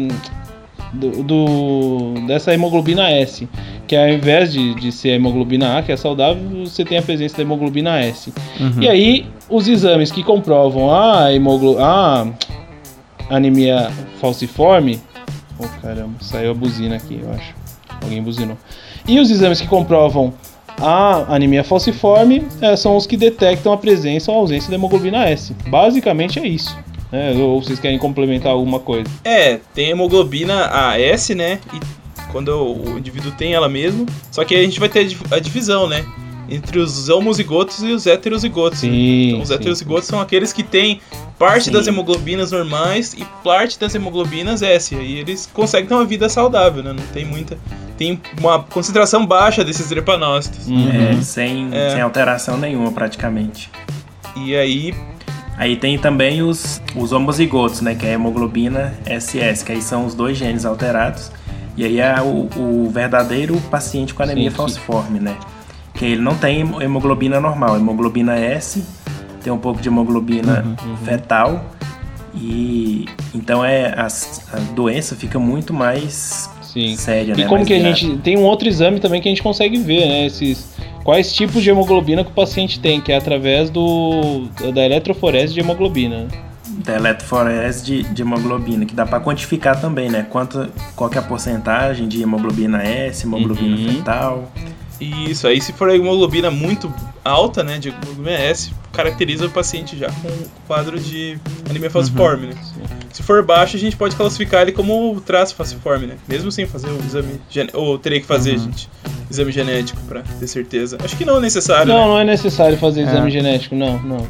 [0.93, 3.47] do, do- dessa hemoglobina S,
[3.93, 7.01] que ao invés de, de ser a hemoglobina A, que é saudável, você tem a
[7.03, 8.33] presença da hemoglobina S.
[8.59, 8.81] Uhum.
[8.81, 12.25] E aí, os exames que comprovam a, hemoglo a
[13.29, 14.99] anemia falciforme.
[15.59, 17.53] Oh caramba, saiu a buzina aqui, eu acho.
[18.01, 18.57] Alguém buzinou.
[19.07, 20.33] E os exames que comprovam
[20.81, 25.29] a anemia falciforme eh, são os que detectam a presença ou a ausência da hemoglobina
[25.29, 25.55] S.
[25.67, 26.75] Basicamente é isso.
[27.11, 27.31] né?
[27.37, 29.07] Ou vocês querem complementar alguma coisa?
[29.23, 31.59] É, tem hemoglobina AS, né?
[31.71, 32.02] E
[32.33, 34.05] quando o indivíduo tem ela mesmo.
[34.29, 36.03] Só que aí a gente vai ter a divisão, né?
[36.49, 38.79] Entre os homozigotos e os heterozigotos.
[38.79, 39.29] Sim.
[39.29, 39.53] Então, os sim.
[39.53, 40.99] heterozigotos são aqueles que têm
[41.39, 41.71] parte Sim.
[41.71, 44.93] das hemoglobinas normais e parte das hemoglobinas S.
[44.95, 46.91] Aí eles conseguem ter uma vida saudável, né?
[46.91, 47.57] Não tem muita.
[47.97, 50.67] Tem uma concentração baixa desses drepanócitos.
[50.67, 50.89] Uhum.
[50.89, 51.91] É, sem, É.
[51.91, 53.69] sem alteração nenhuma, praticamente.
[54.35, 54.93] E aí.
[55.55, 57.93] Aí tem também os, os homozigotos, né?
[57.95, 61.31] Que é a hemoglobina SS, que aí são os dois genes alterados.
[61.75, 64.57] E aí é o, o verdadeiro paciente com anemia Sim, sim.
[64.57, 65.35] falciforme, né?
[65.93, 68.83] Que ele não tem hemo- hemoglobina normal, hemoglobina S,
[69.43, 71.65] tem um pouco de hemoglobina Uhum, fetal.
[72.35, 76.95] E então é a, a doença fica muito mais Sim.
[76.95, 77.43] séria, E né?
[77.43, 77.95] como mais que a grave.
[77.95, 78.17] gente.
[78.21, 80.25] Tem um outro exame também que a gente consegue ver, né?
[80.25, 80.73] Esses.
[81.03, 85.59] Quais tipos de hemoglobina que o paciente tem, que é através do da eletroforese de
[85.59, 86.27] hemoglobina.
[86.83, 90.25] Da eletroforese de, de hemoglobina, que dá para quantificar também, né?
[90.29, 93.95] Quanto, qual que é a porcentagem de hemoglobina S, hemoglobina Uhum.
[93.97, 94.51] fetal.
[95.01, 96.93] E isso aí, se for a hemoglobina muito
[97.25, 97.77] alta, né?
[97.79, 100.29] De hemoglobina S, caracteriza o paciente já com
[100.67, 101.37] quadro de
[101.69, 102.53] anemia falciforme, né?
[103.11, 106.15] Se for baixo, a gente pode classificar ele como traço falciforme, né?
[106.27, 107.79] Mesmo sem fazer o exame genético.
[107.79, 108.89] Ou teria que fazer, gente,
[109.29, 110.97] exame genético pra ter certeza.
[111.03, 112.05] Acho que não é necessário, Não, né?
[112.07, 113.03] não é necessário fazer É.
[113.05, 114.27] exame genético, não, não.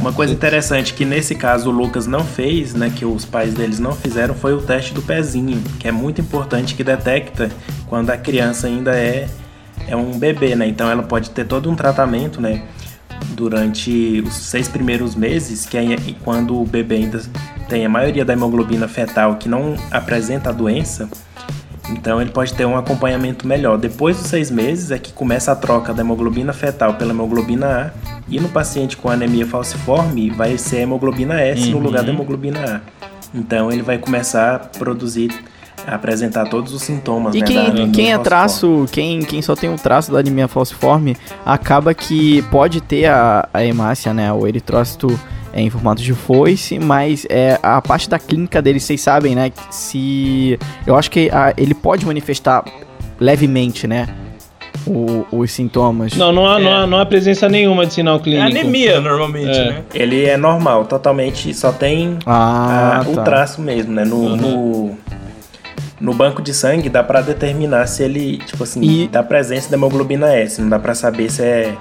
[0.00, 3.80] Uma coisa interessante que nesse caso o Lucas não fez, né, que os pais deles
[3.80, 7.50] não fizeram, foi o teste do pezinho, que é muito importante que detecta
[7.88, 9.28] quando a criança ainda é,
[9.88, 10.68] é um bebê, né?
[10.68, 12.62] Então ela pode ter todo um tratamento, né,
[13.30, 15.84] durante os seis primeiros meses, que é
[16.24, 17.20] quando o bebê ainda
[17.68, 21.08] tem a maioria da hemoglobina fetal que não apresenta a doença.
[21.90, 23.78] Então ele pode ter um acompanhamento melhor.
[23.78, 28.20] Depois dos seis meses é que começa a troca da hemoglobina fetal pela hemoglobina A.
[28.28, 31.82] E no paciente com anemia falciforme vai ser a hemoglobina S no Uhum.
[31.82, 32.80] lugar da hemoglobina A.
[33.34, 35.30] Então ele vai começar a produzir,
[35.86, 37.34] a apresentar todos os sintomas.
[37.34, 41.16] E né, quem, quem é traço, quem, quem só tem o traço da anemia falciforme,
[41.44, 45.18] acaba que pode ter a, a hemácia, né, o eritrócito
[45.52, 49.50] é, em formato de foice, mas é, a parte da clínica dele, vocês sabem, né,
[49.70, 50.58] se...
[50.86, 52.64] Eu acho que a- ele pode manifestar
[53.20, 54.08] levemente, né,
[54.86, 56.14] o- os sintomas.
[56.14, 56.62] Não, não há, É.
[56.62, 58.46] não, há, não há presença nenhuma de sinal É clínico.
[58.46, 59.64] anemia, normalmente, É.
[59.70, 59.82] né?
[59.94, 63.22] Ele é normal, totalmente, só tem Ah, a- o tá.
[63.22, 64.04] traço mesmo, né?
[64.04, 64.36] No, Uhum.
[64.36, 64.98] no,
[66.00, 69.76] no banco de sangue dá pra determinar se ele, tipo assim, E- dá presença da
[69.76, 70.60] hemoglobina S.
[70.60, 71.74] Não dá pra saber se é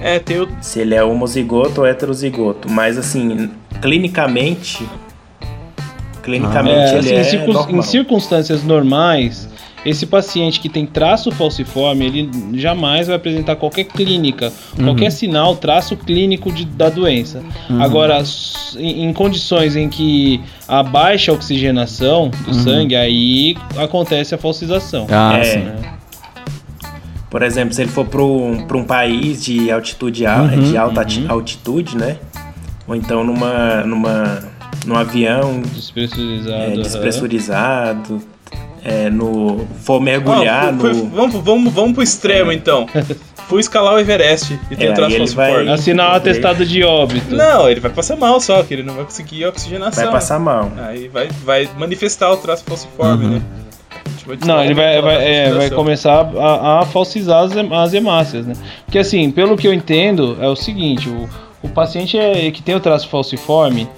[0.00, 0.48] É, tem o.
[0.60, 2.70] se ele é homozigoto ou heterozigoto.
[2.70, 3.50] Mas assim,
[3.82, 4.86] clinicamente,
[6.22, 7.76] clinicamente É, ele assim, é em, circun- normal.
[7.78, 9.48] em circunstâncias normais,
[9.86, 14.84] esse paciente que tem traço falciforme, ele jamais vai apresentar qualquer clínica, Uhum.
[14.86, 17.42] qualquer sinal, traço clínico de- da doença.
[17.70, 17.80] Uhum.
[17.82, 18.22] Agora,
[18.76, 22.62] em, em condições em que há baixa oxigenação do Uhum.
[22.62, 25.06] sangue, aí acontece a falsização.
[25.10, 25.44] Ah, É.
[25.44, 25.58] sim.
[25.60, 25.76] né?
[27.30, 30.76] Por exemplo, se ele for para um, pra um país de altitude al- Uhum, de
[30.76, 31.26] alta uhum.
[31.28, 32.16] altitude, né?
[32.86, 34.38] Ou então numa, numa,
[34.86, 36.56] num avião Despressurizado.
[36.62, 38.22] é, despressurizado,
[38.82, 41.08] é, no, for mergulhar Ah, no.
[41.10, 42.86] vamos, vamos, vamos pro extremo então.
[43.48, 47.34] Fui escalar o Everest e tem É, o ele vai- Assinar um atestado de óbito.
[47.34, 50.04] Não, ele vai passar mal só, que ele não vai conseguir oxigenação.
[50.04, 50.70] Vai passar mal.
[50.76, 53.30] Aí vai, vai manifestar o traço falciforme, Uhum.
[53.32, 53.42] né?
[54.44, 58.54] Não, ele vai, vai, é, vai começar a, a falsizar as, as hemácias, né?
[58.84, 61.28] Porque assim, pelo que eu entendo, é o seguinte, o,
[61.62, 63.88] o paciente é, que tem o traço falciforme,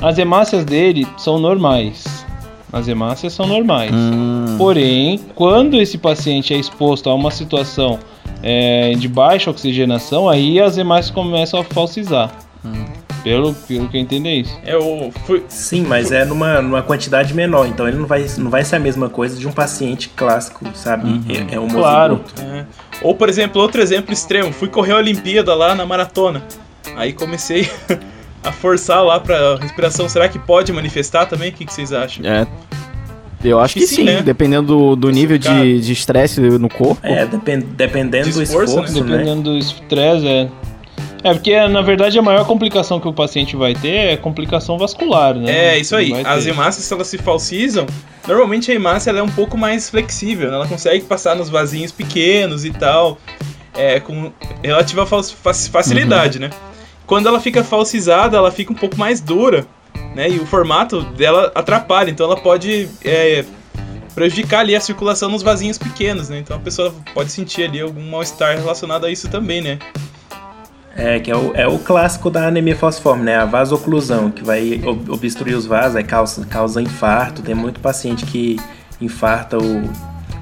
[0.00, 2.24] as hemácias dele são normais.
[2.72, 3.92] As hemácias são normais.
[3.94, 4.56] Hum.
[4.58, 7.98] Porém, quando esse paciente é exposto a uma situação
[8.42, 12.30] é, de baixa oxigenação, aí as hemácias começam a falsizar.
[13.26, 14.56] Pelo, pelo que eu entendo é isso.
[14.64, 15.10] É o.
[15.26, 18.76] Fui, Sim, mas é numa, numa quantidade menor, então ele não vai, não vai ser
[18.76, 21.20] a mesma coisa de um paciente clássico, sabe?
[21.50, 22.20] É, é um Claro.
[22.40, 22.64] é.
[23.02, 24.52] Ou, por exemplo, outro exemplo extremo.
[24.52, 26.40] Fui correr a Olimpíada lá na maratona.
[26.94, 27.68] Aí comecei
[28.44, 30.08] a forçar lá pra respiração.
[30.08, 31.50] Será que pode manifestar também?
[31.50, 32.24] O que, que vocês acham?
[32.24, 32.46] É.
[33.42, 34.22] Eu acho que, que sim, sim, né?
[34.22, 36.98] dependendo do, do nível de de estresse no corpo.
[37.02, 39.16] É, depen- dependendo De do esforço, esforço, né?
[39.18, 40.48] Dependendo do estresse, é.
[41.24, 45.34] É, porque na verdade a maior complicação que o paciente vai ter é complicação vascular,
[45.34, 45.74] né?
[45.74, 46.12] É, isso aí.
[46.24, 47.86] As hemácias, se elas se falsizam,
[48.28, 50.56] normalmente a hemácia ela é um pouco mais flexível, né?
[50.56, 53.18] Ela consegue passar nos vasinhos pequenos e tal,
[53.74, 54.30] é, com
[54.62, 56.50] relativa fa- fa- facilidade, né?
[57.06, 59.66] Quando ela fica falsizada, ela fica um pouco mais dura,
[60.14, 60.28] né?
[60.30, 63.44] E o formato dela atrapalha, então ela pode é,
[64.14, 66.38] prejudicar ali a circulação nos vasinhos pequenos, né?
[66.38, 69.78] Então a pessoa pode sentir ali algum mal-estar relacionado a isso também, né?
[70.96, 73.36] É, que é o, é o clássico da anemia falciforme, né?
[73.36, 77.42] A vasoclusão, que vai ob- obstruir os vasos, aí causa, causa infarto.
[77.42, 78.58] Tem muito paciente que
[79.00, 79.82] infarta o,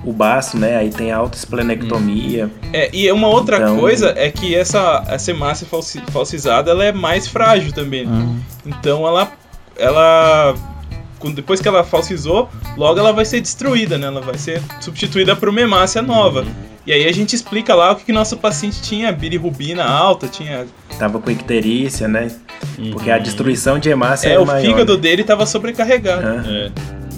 [0.04, 0.76] o baço, né?
[0.76, 2.48] Aí tem autoesplenectomia.
[2.72, 6.92] É, e uma outra Então- coisa é que essa, essa hemácia falsi- falsizada ela é
[6.92, 8.06] mais frágil também.
[8.06, 8.36] né?
[8.64, 9.32] Então ela.
[9.76, 10.54] ela
[11.32, 14.06] depois que ela falsizou, logo ela vai ser destruída, né?
[14.06, 16.44] Ela vai ser substituída por uma hemácia nova.
[16.86, 20.66] E aí a gente explica lá o que, que nosso paciente tinha bilirrubina alta, tinha.
[20.98, 22.30] Tava com icterícia, né?
[22.92, 24.64] Porque a destruição de hemácia É, é, o maior.
[24.66, 26.44] fígado dele estava sobrecarregado Aham.
[26.46, 26.70] É.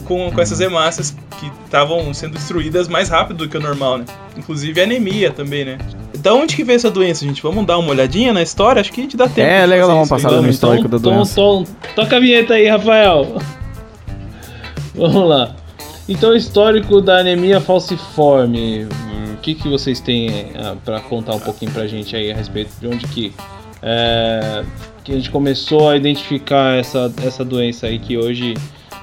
[0.04, 4.04] com, com essas hemácias que estavam sendo destruídas mais rápido do que o normal, né?
[4.36, 5.78] Inclusive a anemia também, né?
[6.18, 7.42] Da onde que veio essa doença, gente?
[7.42, 8.80] Vamos dar uma olhadinha na história?
[8.80, 9.40] Acho que a gente dá tempo.
[9.48, 11.32] É, legal, vamos passar no histórico da então, doença.
[11.32, 13.36] então, então, toca a vinheta aí, Rafael.
[15.12, 15.54] Vamos lá.
[16.08, 18.84] Então, histórico da anemia falciforme.
[18.84, 22.34] Hum, O que, que vocês têm ah, pra contar um pouquinho pra gente aí a
[22.34, 23.32] respeito de onde que,
[23.82, 24.64] é,
[25.04, 28.54] que a gente começou a identificar essa, essa doença aí que hoje,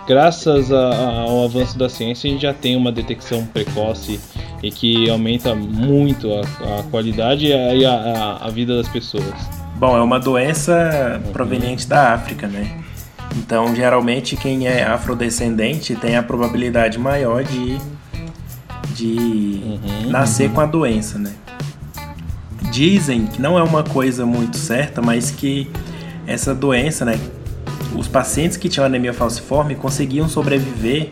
[0.08, 4.20] graças a- a- ao avanço da ciência, a gente já tem uma detecção precoce
[4.62, 6.42] e que aumenta muito a,
[6.80, 7.92] a qualidade e a, e a-
[8.42, 9.34] a- a vida das pessoas.
[9.78, 12.83] Bom, é uma doença proveniente da África, né?
[13.36, 17.78] Então, geralmente, quem é afrodescendente tem a probabilidade maior de,
[18.96, 21.34] de Uhum, nascer com a doença, né?
[22.72, 25.70] Dizem que não é uma coisa muito certa, mas que
[26.28, 27.20] essa doença, né?
[27.96, 31.12] Os pacientes que tinham anemia falciforme conseguiam sobreviver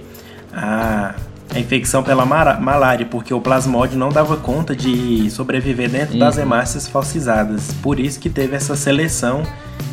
[0.53, 1.15] à,
[1.53, 6.43] à infecção pela malária, porque o plasmódio não dava conta de sobreviver dentro das Uhum.
[6.43, 7.73] hemácias falsizadas.
[7.81, 9.43] Por isso que teve essa seleção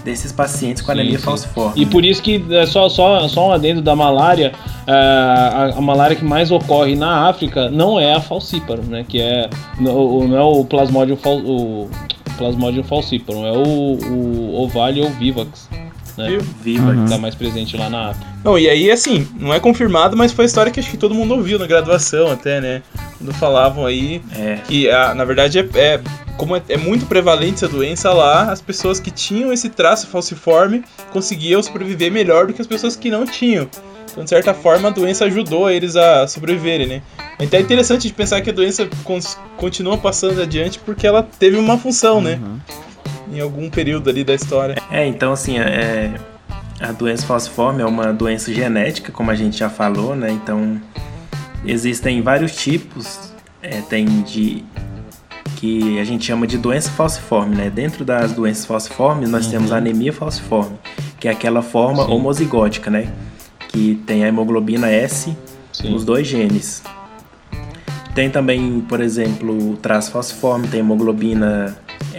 [0.05, 1.25] desses pacientes com anemia sim.
[1.25, 1.83] falciforme.
[1.83, 4.53] E por isso que é só, só, só um adendo da malária,
[4.87, 9.05] é, a, a malária que mais ocorre na África não é a falciparum, né?
[9.07, 11.91] Que é não, não é o plasmodium, fal, o
[12.37, 15.69] plasmodium falciparum, é o, o ovalio vivax,
[16.19, 16.39] né?
[16.63, 16.91] Viva.
[16.91, 17.05] Uhum.
[17.05, 18.27] Que tá mais presente lá na África.
[18.45, 21.15] Não, e aí, assim, não é confirmado, mas foi a história que acho que todo
[21.15, 22.83] mundo ouviu na graduação até, né?
[23.17, 26.01] Quando falavam aí É, que, ah, na verdade, é, é-
[26.37, 30.85] como é, é muito prevalente essa doença lá, as pessoas que tinham esse traço falciforme
[31.13, 33.69] conseguiam sobreviver melhor do que as pessoas que não tinham.
[34.11, 37.03] Então, de certa forma, a doença ajudou eles a sobreviverem, né?
[37.41, 38.89] Então é interessante de pensar que a doença
[39.57, 42.41] continua passando adiante porque ela teve uma função, né?
[43.33, 44.77] Em algum período ali da história.
[44.91, 46.15] É, então assim, é,
[46.81, 50.31] a doença falciforme é uma doença genética, como a gente já falou, né?
[50.31, 50.81] Então
[51.65, 54.65] existem vários tipos, é, tem de
[55.57, 57.69] que a gente chama de doença falciforme, né?
[57.69, 60.79] Dentro das doenças falciformes nós temos a anemia falciforme,
[61.19, 62.13] que é aquela forma Sim.
[62.13, 63.13] homozigótica, né?
[63.69, 65.37] Que tem a hemoglobina S
[65.73, 65.91] Sim.
[65.91, 66.83] nos dois genes.
[68.15, 71.77] Tem também, por exemplo, o traço falciforme, tem hemoglobina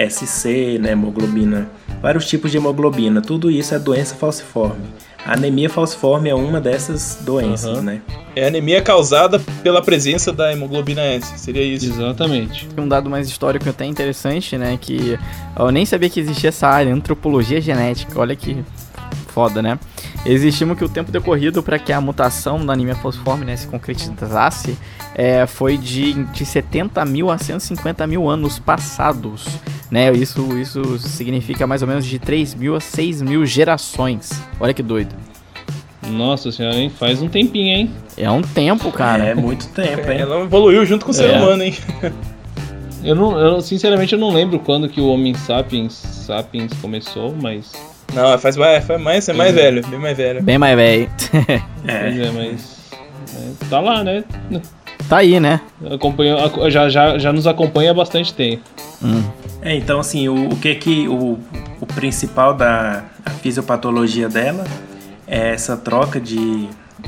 [0.09, 1.69] SC, né, hemoglobina,
[2.01, 3.21] vários tipos de hemoglobina.
[3.21, 4.85] Tudo isso é doença falciforme.
[5.25, 7.81] A anemia falciforme é uma dessas doenças, Aham.
[7.81, 8.01] né?
[8.35, 11.87] É anemia causada pela presença da hemoglobina S, seria isso.
[11.87, 12.67] Exatamente.
[12.77, 14.77] Um dado mais histórico até interessante, né?
[14.79, 15.19] Que
[15.57, 18.19] eu nem sabia que existia essa área, antropologia genética.
[18.19, 18.63] Olha que
[19.27, 19.77] foda, né?
[20.25, 24.77] Existimos que o tempo decorrido para que a mutação da anemia falciforme né, se concretizasse
[25.15, 29.47] é, foi de, de 70 mil a 150 mil anos passados.
[29.91, 30.11] Né?
[30.11, 34.29] Isso, isso significa mais ou menos de 3 mil a 6 mil gerações.
[34.59, 35.15] Olha que doido.
[36.07, 36.89] Nossa senhora, hein?
[36.89, 37.91] Faz um tempinho, hein?
[38.17, 39.23] É um tempo, cara.
[39.25, 40.19] É muito tempo, hein?
[40.21, 41.37] Ela evoluiu junto com o ser É.
[41.37, 41.75] humano, hein?
[43.01, 47.71] Eu não, eu, sinceramente, eu não lembro quando que o Homem Sapiens, Sapiens começou, mas.
[48.13, 49.55] Não, faz mais, faz mais, é mais Uhum.
[49.55, 50.43] velho, bem mais velho.
[50.43, 51.09] Bem mais velho.
[51.87, 51.99] É.
[52.01, 52.77] Pois é, mas.
[53.37, 54.21] é, tá lá, né?
[55.07, 55.61] tá aí, né?
[55.89, 58.63] Acompanhou, ac- já, já, já nos acompanha há bastante tempo.
[59.01, 59.23] Hum.
[59.61, 61.37] É, então assim, o, o que que o,
[61.81, 63.03] o principal da
[63.41, 64.63] fisiopatologia dela
[65.27, 66.67] é essa troca de,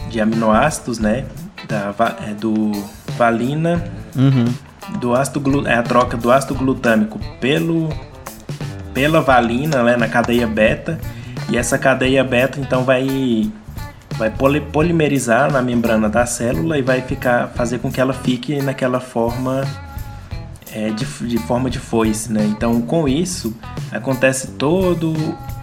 [0.09, 1.25] de aminoácidos, né?
[1.67, 1.93] Da,
[2.27, 2.71] é, do
[3.17, 3.83] valina,
[4.13, 4.43] Uhum.
[4.99, 7.87] do ácido é a troca do ácido glutâmico pelo
[8.93, 10.99] pela valina, né, na cadeia beta,
[11.49, 13.49] e essa cadeia beta então vai
[14.17, 18.61] vai poli- polimerizar na membrana da célula e vai ficar fazer com que ela fique
[18.61, 19.63] naquela forma
[20.73, 22.45] é, de, de forma de foice, né?
[22.45, 23.53] Então, com isso
[23.91, 25.13] acontece todo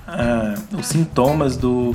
[0.07, 1.95] ah, os sintomas do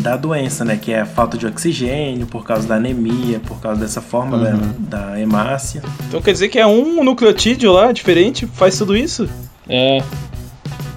[0.00, 0.78] da doença, né?
[0.80, 4.52] Que é a falta de oxigênio por causa da anemia, por causa dessa forma da,
[4.78, 5.82] da hemácia.
[6.08, 9.28] Então quer dizer que é um nucleotídeo lá, diferente, faz tudo isso?
[9.68, 10.02] É,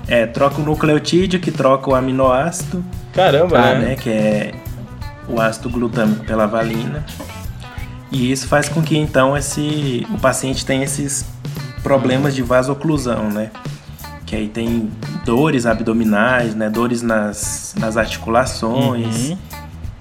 [0.07, 2.83] É, troca o nucleotídeo que troca o aminoácido,
[3.13, 3.79] Caramba, né?
[3.79, 3.95] né?
[3.95, 4.51] Que é
[5.27, 7.05] o ácido glutâmico pela valina.
[8.13, 11.25] E isso faz com que então esse o paciente tenha esses
[11.81, 13.49] problemas de vasoclusão, né?
[14.27, 14.91] Que aí tem
[15.25, 16.69] dores abdominais, né?
[16.69, 19.31] Dores nas, nas articulações.
[19.31, 19.37] Uhum.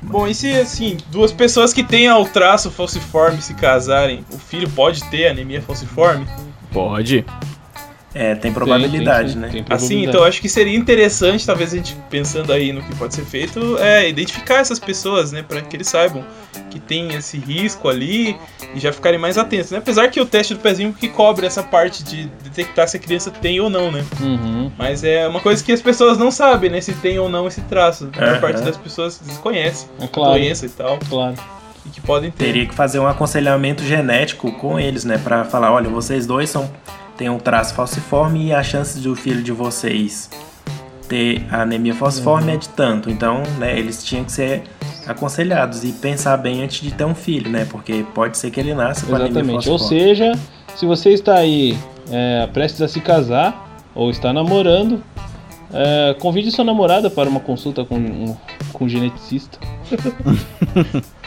[0.03, 4.68] Bom, e se assim, duas pessoas que tenham o traço falciforme se casarem, o filho
[4.68, 6.27] pode ter anemia falciforme?
[6.70, 7.25] Pode.
[8.14, 9.48] É, tem probabilidade, Tem, tem, né?
[9.48, 10.09] tem Assim, probabilidade.
[10.09, 13.25] então eu acho que seria interessante, talvez a gente pensando aí no que pode ser
[13.25, 16.22] feito, é identificar essas pessoas, né, para que eles saibam
[16.70, 18.37] que tem esse risco ali
[18.75, 19.79] e já ficarem mais atentos, né?
[19.79, 23.31] Apesar que o teste do pezinho que cobre essa parte de detectar se a criança
[23.31, 24.05] tem ou não, né?
[24.20, 24.70] Uhum.
[24.79, 27.61] Mas é uma coisa que as pessoas não sabem, né, se tem ou não esse
[27.62, 28.11] traço.
[28.14, 28.40] A maior Aham.
[28.40, 31.35] parte das pessoas desconhece É a claro, doença e tal, claro.
[31.87, 32.44] e que podem ter.
[32.44, 35.18] Teria que fazer um aconselhamento genético com eles, né?
[35.22, 36.70] Pra falar, olha, vocês dois são
[37.22, 40.28] têm um traço falciforme e a chance de o filho de vocês
[41.08, 42.54] ter anemia falciforme Uhum.
[42.54, 43.08] é de tanto.
[43.08, 44.64] Então, né, eles tinham que ser
[45.06, 47.64] aconselhados e pensar bem antes de ter um filho, né?
[47.70, 49.70] Porque pode ser que ele nasça com anemia Exatamente.
[49.70, 50.04] Ou falciforme.
[50.04, 50.32] seja,
[50.74, 51.78] se você está aí
[52.11, 55.00] é, prestes a se casar ou está namorando,
[55.72, 58.37] é, convide sua namorada para uma consulta com um,
[58.72, 59.58] com um geneticista.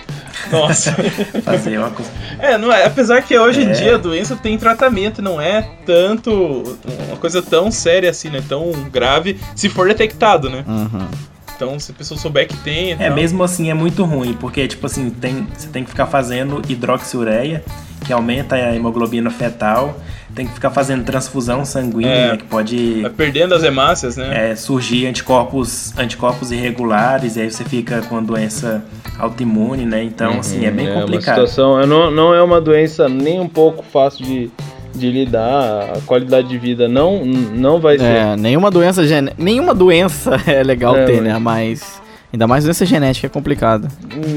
[0.51, 0.91] Nossa.
[1.43, 2.03] fazer uma co-
[2.39, 2.85] É, não é.
[2.85, 3.73] Apesar que hoje em É.
[3.73, 6.77] dia a doença tem tratamento, não é tanto
[7.07, 8.43] uma coisa tão séria assim, né?
[8.47, 10.63] Tão grave, se for detectado, né?
[10.67, 11.07] Uhum.
[11.55, 12.91] Então, se a pessoa souber que tem.
[12.91, 13.13] É, tal.
[13.15, 17.63] mesmo assim é muito ruim, porque tipo assim, tem, você tem que ficar fazendo hidroxiureia,
[18.05, 19.97] que aumenta a hemoglobina fetal,
[20.35, 22.31] tem que ficar fazendo transfusão sanguínea, É.
[22.31, 24.51] né, que pode Vai perdendo as hemácias, né?
[24.51, 28.83] é, surgir anticorpos, anticorpos irregulares, e aí você fica com a doença
[29.17, 30.03] autoimune, né?
[30.03, 31.35] Então, assim, é bem Uma complicado.
[31.47, 34.51] situação, é, não, não é uma doença nem um pouco fácil de,
[34.97, 35.93] de lidar.
[35.97, 38.03] A qualidade de vida não, não vai ser.
[38.05, 39.31] É, nenhuma doença gene...
[39.37, 41.39] nenhuma doença é legal É, ter, mas- né?
[41.39, 42.01] Mas
[42.33, 43.87] ainda mais doença genética é complicado.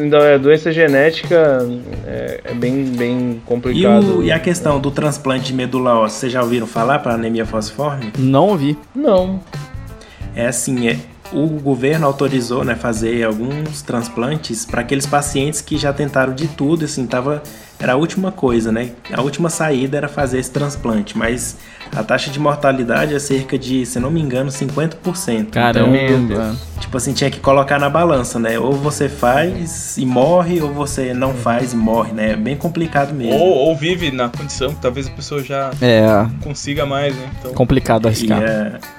[0.05, 1.67] Então, é, doença genética
[2.07, 4.19] é, é bem, bem E, complicado.
[4.19, 7.45] o- e a questão do transplante de medula óssea, vocês já ouviram falar para anemia
[7.45, 8.13] falciforme?
[8.19, 8.79] Não ouvi.
[8.95, 9.41] Não.
[10.37, 10.97] É assim, é,
[11.33, 16.85] o governo autorizou, né, fazer alguns transplantes para aqueles pacientes que já tentaram de tudo,
[16.85, 17.43] assim, tava
[17.81, 18.91] era a última coisa, né?
[19.13, 21.57] A última saída era fazer esse transplante, mas
[21.95, 25.51] a taxa de mortalidade é cerca de, se não me engano, 50%.
[25.51, 25.97] Caramba.
[25.97, 28.59] Então, tipo assim, tinha que colocar na balança, né?
[28.59, 32.33] Ou você faz e morre, ou você não faz e morre, né?
[32.33, 33.35] É bem complicado mesmo.
[33.39, 37.31] Ou, ou vive na condição que talvez a pessoa já É consiga mais, né?
[37.39, 38.43] Então, complicado E arriscar.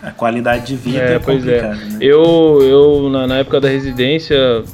[0.01, 1.19] a, a qualidade de vida É, é, é.
[1.19, 1.97] complicada, né?
[2.01, 4.65] Eu, eu na, na época da residência, eu,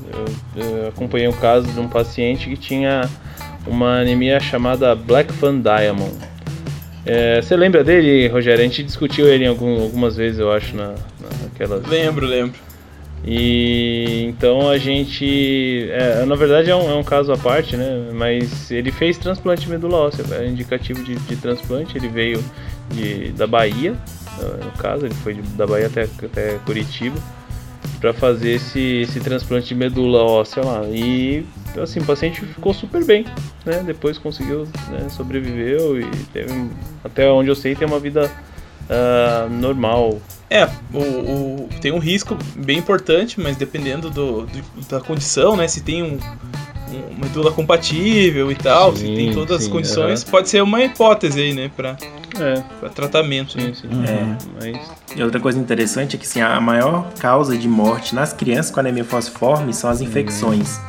[0.55, 3.09] eu acompanhei o caso de um paciente que tinha
[3.67, 6.13] uma anemia chamada Black Fan Diamond.
[7.05, 8.61] É, você lembra dele, Rogério?
[8.61, 10.95] A gente discutiu ele em algum- algumas vezes, eu acho, na,
[11.43, 11.85] naquelas.
[11.87, 12.59] lembro, lembro.
[13.27, 15.87] E então a gente.
[15.91, 18.09] é, na verdade é um, é um caso à parte, né?
[18.13, 21.97] Mas ele fez transplante de medula óssea, é indicativo de, de transplante.
[21.97, 22.43] Ele veio
[22.91, 23.95] de, da Bahia,
[24.63, 27.17] no caso, ele foi de- da Bahia até, até Curitiba
[27.99, 30.83] para fazer esse, esse transplante de medula óssea lá.
[30.89, 31.45] E
[31.81, 33.25] assim, o paciente ficou super bem,
[33.65, 33.83] né?
[33.85, 36.69] Depois conseguiu, né, sobreviveu e teve,
[37.03, 38.31] até onde eu sei, tem uma vida
[38.89, 45.01] ah, normal, É, o, o- tem um risco bem importante, mas dependendo do, do- da
[45.01, 45.67] condição, né?
[45.67, 46.19] Se tem um-
[47.11, 50.83] uma medula compatível e tal, se Sim, tem todas as sim, condições, pode ser uma
[50.83, 51.71] hipótese aí, né?
[51.75, 51.95] Pra,
[52.39, 53.57] É, pra tratamento.
[53.57, 53.73] né?
[53.73, 54.03] sim, sim.
[54.05, 54.37] É.
[54.73, 58.71] Mas E outra coisa interessante é que assim, a maior causa de morte nas crianças
[58.71, 60.79] com anemia falciforme são as infecções.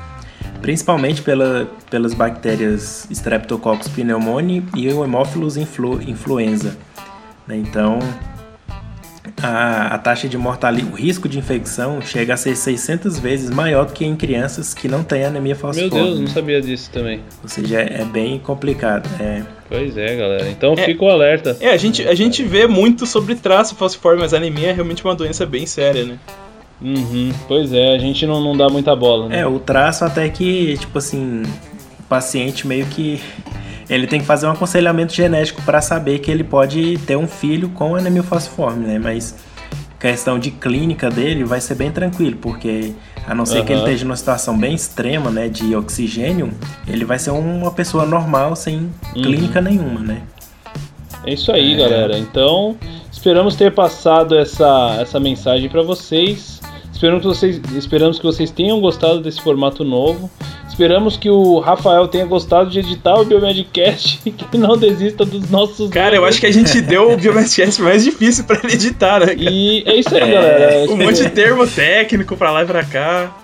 [0.60, 6.76] Principalmente pela, pelas bactérias Streptococcus pneumoniae e o Haemophilus influ, influenza.
[7.46, 7.56] né?
[7.56, 7.98] Então,
[9.46, 13.86] a, a taxa de mortalidade, o risco de infecção chega a ser 600 vezes maior
[13.86, 16.04] do que em crianças que não têm anemia Meu falciforme.
[16.04, 17.20] Deus, não sabia disso também.
[17.42, 19.08] Ou seja, é, é bem complicado.
[19.20, 19.42] É.
[19.68, 20.48] Pois é, galera.
[20.48, 20.84] Então É.
[20.84, 21.56] fica o alerta.
[21.60, 25.04] É, a gente, a gente vê muito sobre traço falciforme, mas a anemia é realmente
[25.04, 26.18] uma doença bem séria, né?
[26.80, 29.40] Uhum, pois é, a gente não, não dá muita bola, né?
[29.40, 31.42] É, o traço até que, tipo assim,
[31.98, 33.20] o paciente meio que.
[33.88, 37.68] Ele tem que fazer um aconselhamento genético para saber que ele pode ter um filho
[37.70, 38.98] com anemia falciforme, né?
[38.98, 39.34] Mas
[39.98, 42.92] questão de clínica dele vai ser bem tranquilo, porque
[43.26, 46.52] a não ser que ele esteja numa situação bem extrema, né, de oxigênio,
[46.86, 50.22] ele vai ser uma pessoa normal sem clínica nenhuma, né?
[51.24, 52.16] É isso aí, galera.
[52.16, 52.76] Então,
[53.10, 56.55] esperamos ter passado essa, essa mensagem para vocês.
[56.96, 60.30] Esperamos que vocês, esperamos que vocês tenham gostado desse formato novo.
[60.66, 65.50] Esperamos que o Rafael tenha gostado de editar o Biomedcast e que não desista dos
[65.50, 65.90] nossos.
[65.90, 69.26] Cara, eu acho que a gente deu o Biomedcast mais difícil pra ele editar, né?
[69.26, 69.38] cara?
[69.38, 70.90] E é isso aí, galera.
[70.90, 73.36] Um monte de termo técnico pra lá e pra cá.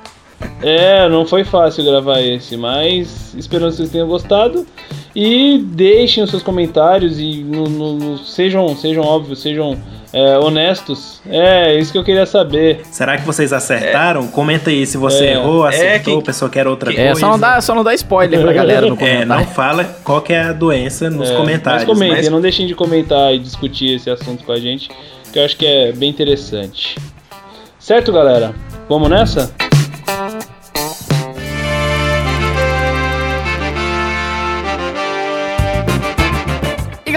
[0.63, 4.67] É, não foi fácil gravar esse, mas esperamos que vocês tenham gostado.
[5.15, 9.79] E deixem os seus comentários e no- no- no- sejam, sejam óbvios, sejam
[10.13, 11.21] é, honestos.
[11.29, 12.83] É, isso que eu queria saber.
[12.91, 14.27] Será que vocês acertaram?
[14.29, 15.33] Comenta aí se você É.
[15.33, 17.21] errou, acertou, quem- a pessoa quer outra É, coisa.
[17.21, 19.47] só não, dá, só não dá spoiler pra galera no É, não comentário.
[19.55, 21.85] fala qual que é a doença nos É, comentários.
[21.85, 24.91] Mas comentem, mas- não deixem de comentar e discutir esse assunto com a gente,
[25.33, 26.97] que eu acho que é bem interessante.
[27.79, 28.55] Certo, galera?
[28.89, 29.51] Vamos nessa?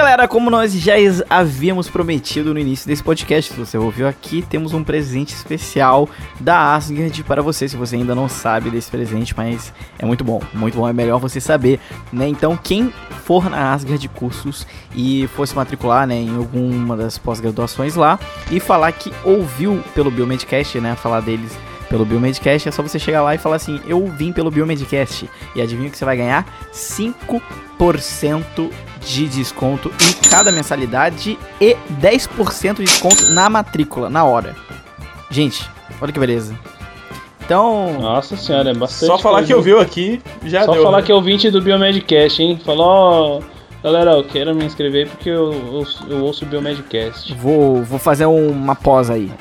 [0.06, 0.94] Galera, como nós já
[1.28, 6.08] havíamos prometido no início desse podcast, se você ouviu aqui, temos um presente especial
[6.40, 10.40] da Asgard para você, se você ainda não sabe desse presente, mas é muito bom,
[10.54, 11.80] muito bom, é melhor você saber,
[12.14, 12.28] né?
[12.28, 12.94] Então, quem
[13.24, 18.20] for na Asgard Cursos e for se matricular, né, em alguma das pós-graduações lá
[18.52, 21.58] e falar que ouviu pelo Biomedcast, né, falar deles
[21.90, 25.30] pelo Biomedcast, é só você chegar lá e falar assim: Eu vim pelo Biomedcast.
[25.56, 26.46] E adivinha o que você vai ganhar?
[26.74, 27.42] 5%
[29.06, 34.56] de desconto em cada mensalidade e 10% de desconto na matrícula, na hora.
[35.30, 35.70] Gente,
[36.02, 36.58] olha que beleza.
[37.46, 39.08] Então, Nossa senhora, é bastante.
[39.08, 39.48] Só falar coisa.
[39.48, 40.84] que ouviu aqui, já Só deu.
[40.84, 41.04] falar né?
[41.04, 42.60] que é ouvinte do Biomedcast, hein?
[42.66, 43.44] Falou.
[43.84, 47.32] Galera, eu quero me inscrever porque eu, eu, eu ouço o Biomedcast.
[47.36, 49.32] vou, vou fazer uma pós aí.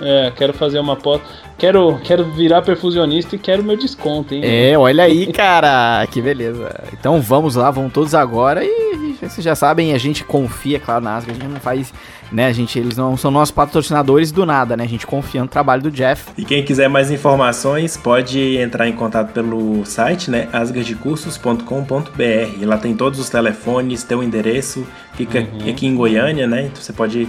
[0.00, 1.20] É, quero fazer uma pós.
[1.58, 4.42] Quero, quero virar perfusionista e quero meu desconto, hein?
[4.44, 6.72] É, olha aí, cara, que beleza.
[6.92, 11.16] Então vamos lá, vamos todos agora e vocês já sabem, a gente confia, claro, na
[11.16, 11.92] Asgard, a gente não faz,
[12.30, 15.48] né, a gente, eles não são nossos patrocinadores do nada, né, a gente confia no
[15.48, 16.30] trabalho do Jeff.
[16.38, 22.64] E quem quiser mais informações pode entrar em contato pelo site, né, asgardcursos.com.br.
[22.66, 25.68] Lá tem todos os telefones, tem o endereço, fica Uhum.
[25.70, 26.66] aqui em Goiânia, né?
[26.66, 27.28] Então você pode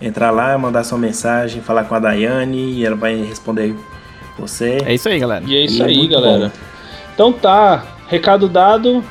[0.00, 3.74] entrar lá, mandar sua mensagem, falar com a Daiane e ela vai responder
[4.38, 4.78] você.
[4.84, 5.44] É isso aí, galera.
[5.46, 6.46] E é isso E é aí, muito galera.
[6.48, 6.50] bom.
[7.14, 9.02] Então tá, recado dado.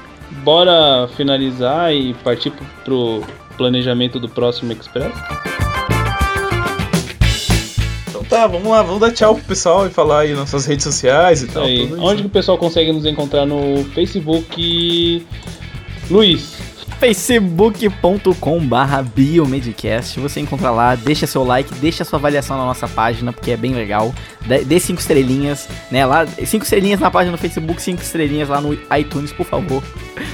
[0.44, 3.24] Bora finalizar e partir pro, pro
[3.58, 5.14] planejamento do próximo Express.
[8.10, 10.84] Então tá, vamos lá, vamos dar tchau pro pessoal e falar aí nas suas redes
[10.84, 11.64] sociais e tal.
[11.64, 11.80] aí.
[11.88, 12.06] tudo isso.
[12.06, 15.26] Onde que o pessoal consegue nos encontrar no Facebook?
[16.10, 16.54] Luiz.
[17.00, 23.34] facebook.com barra biomedcast, você encontra lá, deixa seu like, deixa sua avaliação na nossa página,
[23.34, 24.14] porque é bem legal,
[24.66, 28.74] dê cinco estrelinhas, né, lá, cinco estrelinhas na página do Facebook, cinco estrelinhas lá no
[28.98, 29.84] iTunes, por favor,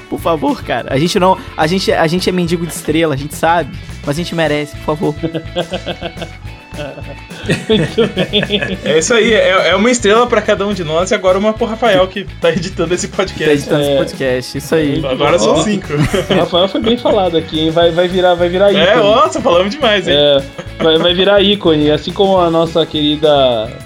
[0.09, 3.18] por favor, cara, a gente não, a gente, a gente é mendigo de estrela, a
[3.18, 5.16] gente sabe, mas a gente merece, por favor.
[7.67, 8.78] Muito bem.
[8.84, 11.53] É isso aí, é, é uma estrela pra cada um de nós e agora uma
[11.53, 13.51] pro Rafael que tá editando esse Tá podcast.
[13.53, 13.97] editando esse É.
[13.97, 15.05] podcast, isso aí.
[15.05, 15.88] Agora são cinco.
[15.93, 15.97] O
[16.39, 17.72] Rafael foi bem falado aqui, hein?
[17.72, 18.86] Vai, vai virar, vai virar ícone.
[18.88, 20.15] É, nossa, falamos demais, hein?
[20.15, 20.41] É,
[20.84, 23.30] vai, vai virar ícone, assim como a nossa querida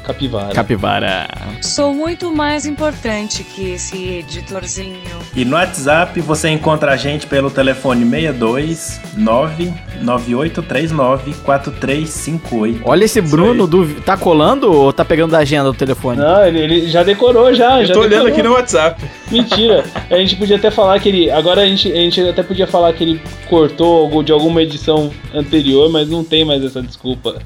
[0.04, 0.54] Capivara.
[0.54, 1.28] Capivara.
[1.62, 5.00] Sou muito mais importante que esse editorzinho.
[5.36, 12.75] E no WhatsApp você encontra a gente pelo telefone 62 99839 4358.
[12.76, 12.82] Aí.
[12.84, 16.20] Olha esse Bruno, do, tá colando ou tá pegando da agenda do telefone?
[16.20, 17.82] Não, ele, ele já decorou já.
[17.82, 19.04] Eu já tô olhando aqui no WhatsApp.
[19.32, 19.84] Mentira.
[20.10, 21.32] A gente podia até falar que ele.
[21.32, 25.90] Agora a gente, a gente até podia falar que ele cortou de alguma edição anterior,
[25.90, 27.36] mas não tem mais essa desculpa.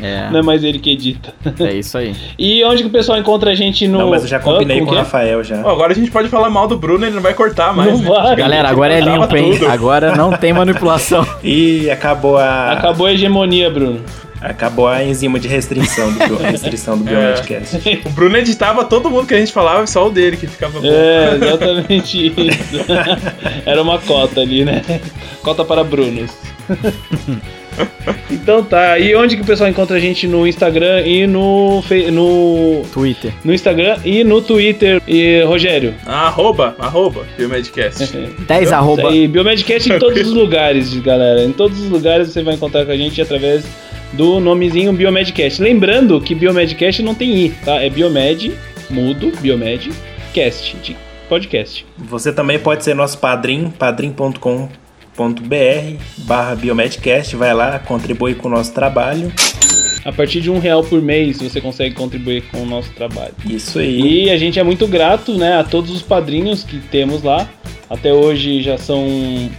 [0.00, 1.34] É, Não é mais ele que edita.
[1.60, 2.14] é isso aí.
[2.38, 3.98] E onde que o pessoal encontra a gente no.
[3.98, 4.98] Não, mas eu já combinei com o é?
[4.98, 5.62] Rafael já.
[5.62, 7.92] Ó, agora a gente pode falar mal do Bruno, ele não vai cortar mais.
[7.92, 8.08] Não né?
[8.08, 8.36] vai.
[8.36, 9.52] Galera, agora é limpo, hein?
[9.52, 9.68] tudo.
[9.68, 11.26] Agora não tem manipulação.
[11.42, 12.72] E acabou a.
[12.72, 14.00] Acabou a hegemonia, Bruno.
[14.40, 18.00] Acabou a enzima de restrição do, bio- restrição do Biomedcast.
[18.06, 20.86] O Bruno editava todo mundo que a gente falava, só o dele que ficava bom.
[20.86, 22.76] É, exatamente isso.
[23.66, 24.82] Era uma cota ali, né?
[25.42, 26.30] Cota para Brunos.
[28.30, 31.82] Então tá, e onde que o pessoal encontra a gente no Instagram e no,
[32.12, 33.32] no, Twitter.
[33.44, 35.02] no Instagram e no Twitter?
[35.06, 35.94] E Rogério?
[36.06, 38.12] Arroba, arroba, Biomedcast.
[38.46, 39.10] 10 arroba.
[39.14, 41.42] E Biomedcast em todos os lugares, galera.
[41.44, 43.64] Em todos os lugares você vai encontrar com a gente através
[44.12, 45.62] do nomezinho Biomedcast.
[45.62, 47.82] Lembrando que Biomedcast não tem I, tá?
[47.82, 48.52] É Biomed,
[48.88, 49.90] mudo, Biomed,
[50.32, 50.96] cast, de
[51.28, 51.86] podcast.
[51.96, 54.68] Você também pode ser nosso padrinho, padrim.com.br
[56.18, 57.36] barra Biomedcast.
[57.36, 59.32] Vai lá, contribui com o nosso trabalho.
[60.04, 63.34] A partir de um real por mês você consegue contribuir com o nosso trabalho.
[63.44, 64.24] Isso aí.
[64.24, 67.48] E a gente é muito grato né, a todos os padrinhos que temos lá.
[67.88, 69.50] Até hoje já são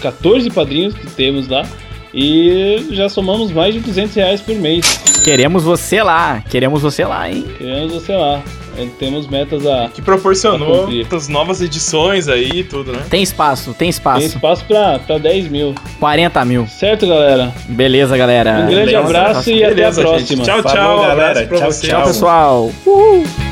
[0.00, 1.66] 14 padrinhos que temos lá.
[2.12, 5.00] E já somamos mais de 200 reais por mês.
[5.24, 6.42] Queremos você lá.
[6.50, 7.44] Queremos você lá, hein?
[7.58, 8.42] Queremos você lá.
[8.78, 9.88] É, Temos metas a.
[9.92, 13.00] Que proporcionou as novas edições aí e tudo, né?
[13.10, 14.26] Tem espaço, tem Tem espaço.
[14.26, 15.74] espaço pra, pra 10 mil.
[15.98, 16.66] 40 mil.
[16.68, 17.52] Certo, galera?
[17.68, 18.50] Beleza, galera.
[18.52, 18.98] Um grande beleza.
[19.00, 20.36] abraço e até a Beleza, gente.
[20.36, 20.44] próxima.
[20.44, 21.06] Tchau, Falou, tchau.
[21.08, 21.46] galera.
[21.46, 21.92] Tchau, vocês.
[21.92, 22.70] Tchau, pessoal.
[22.86, 23.49] Uhul.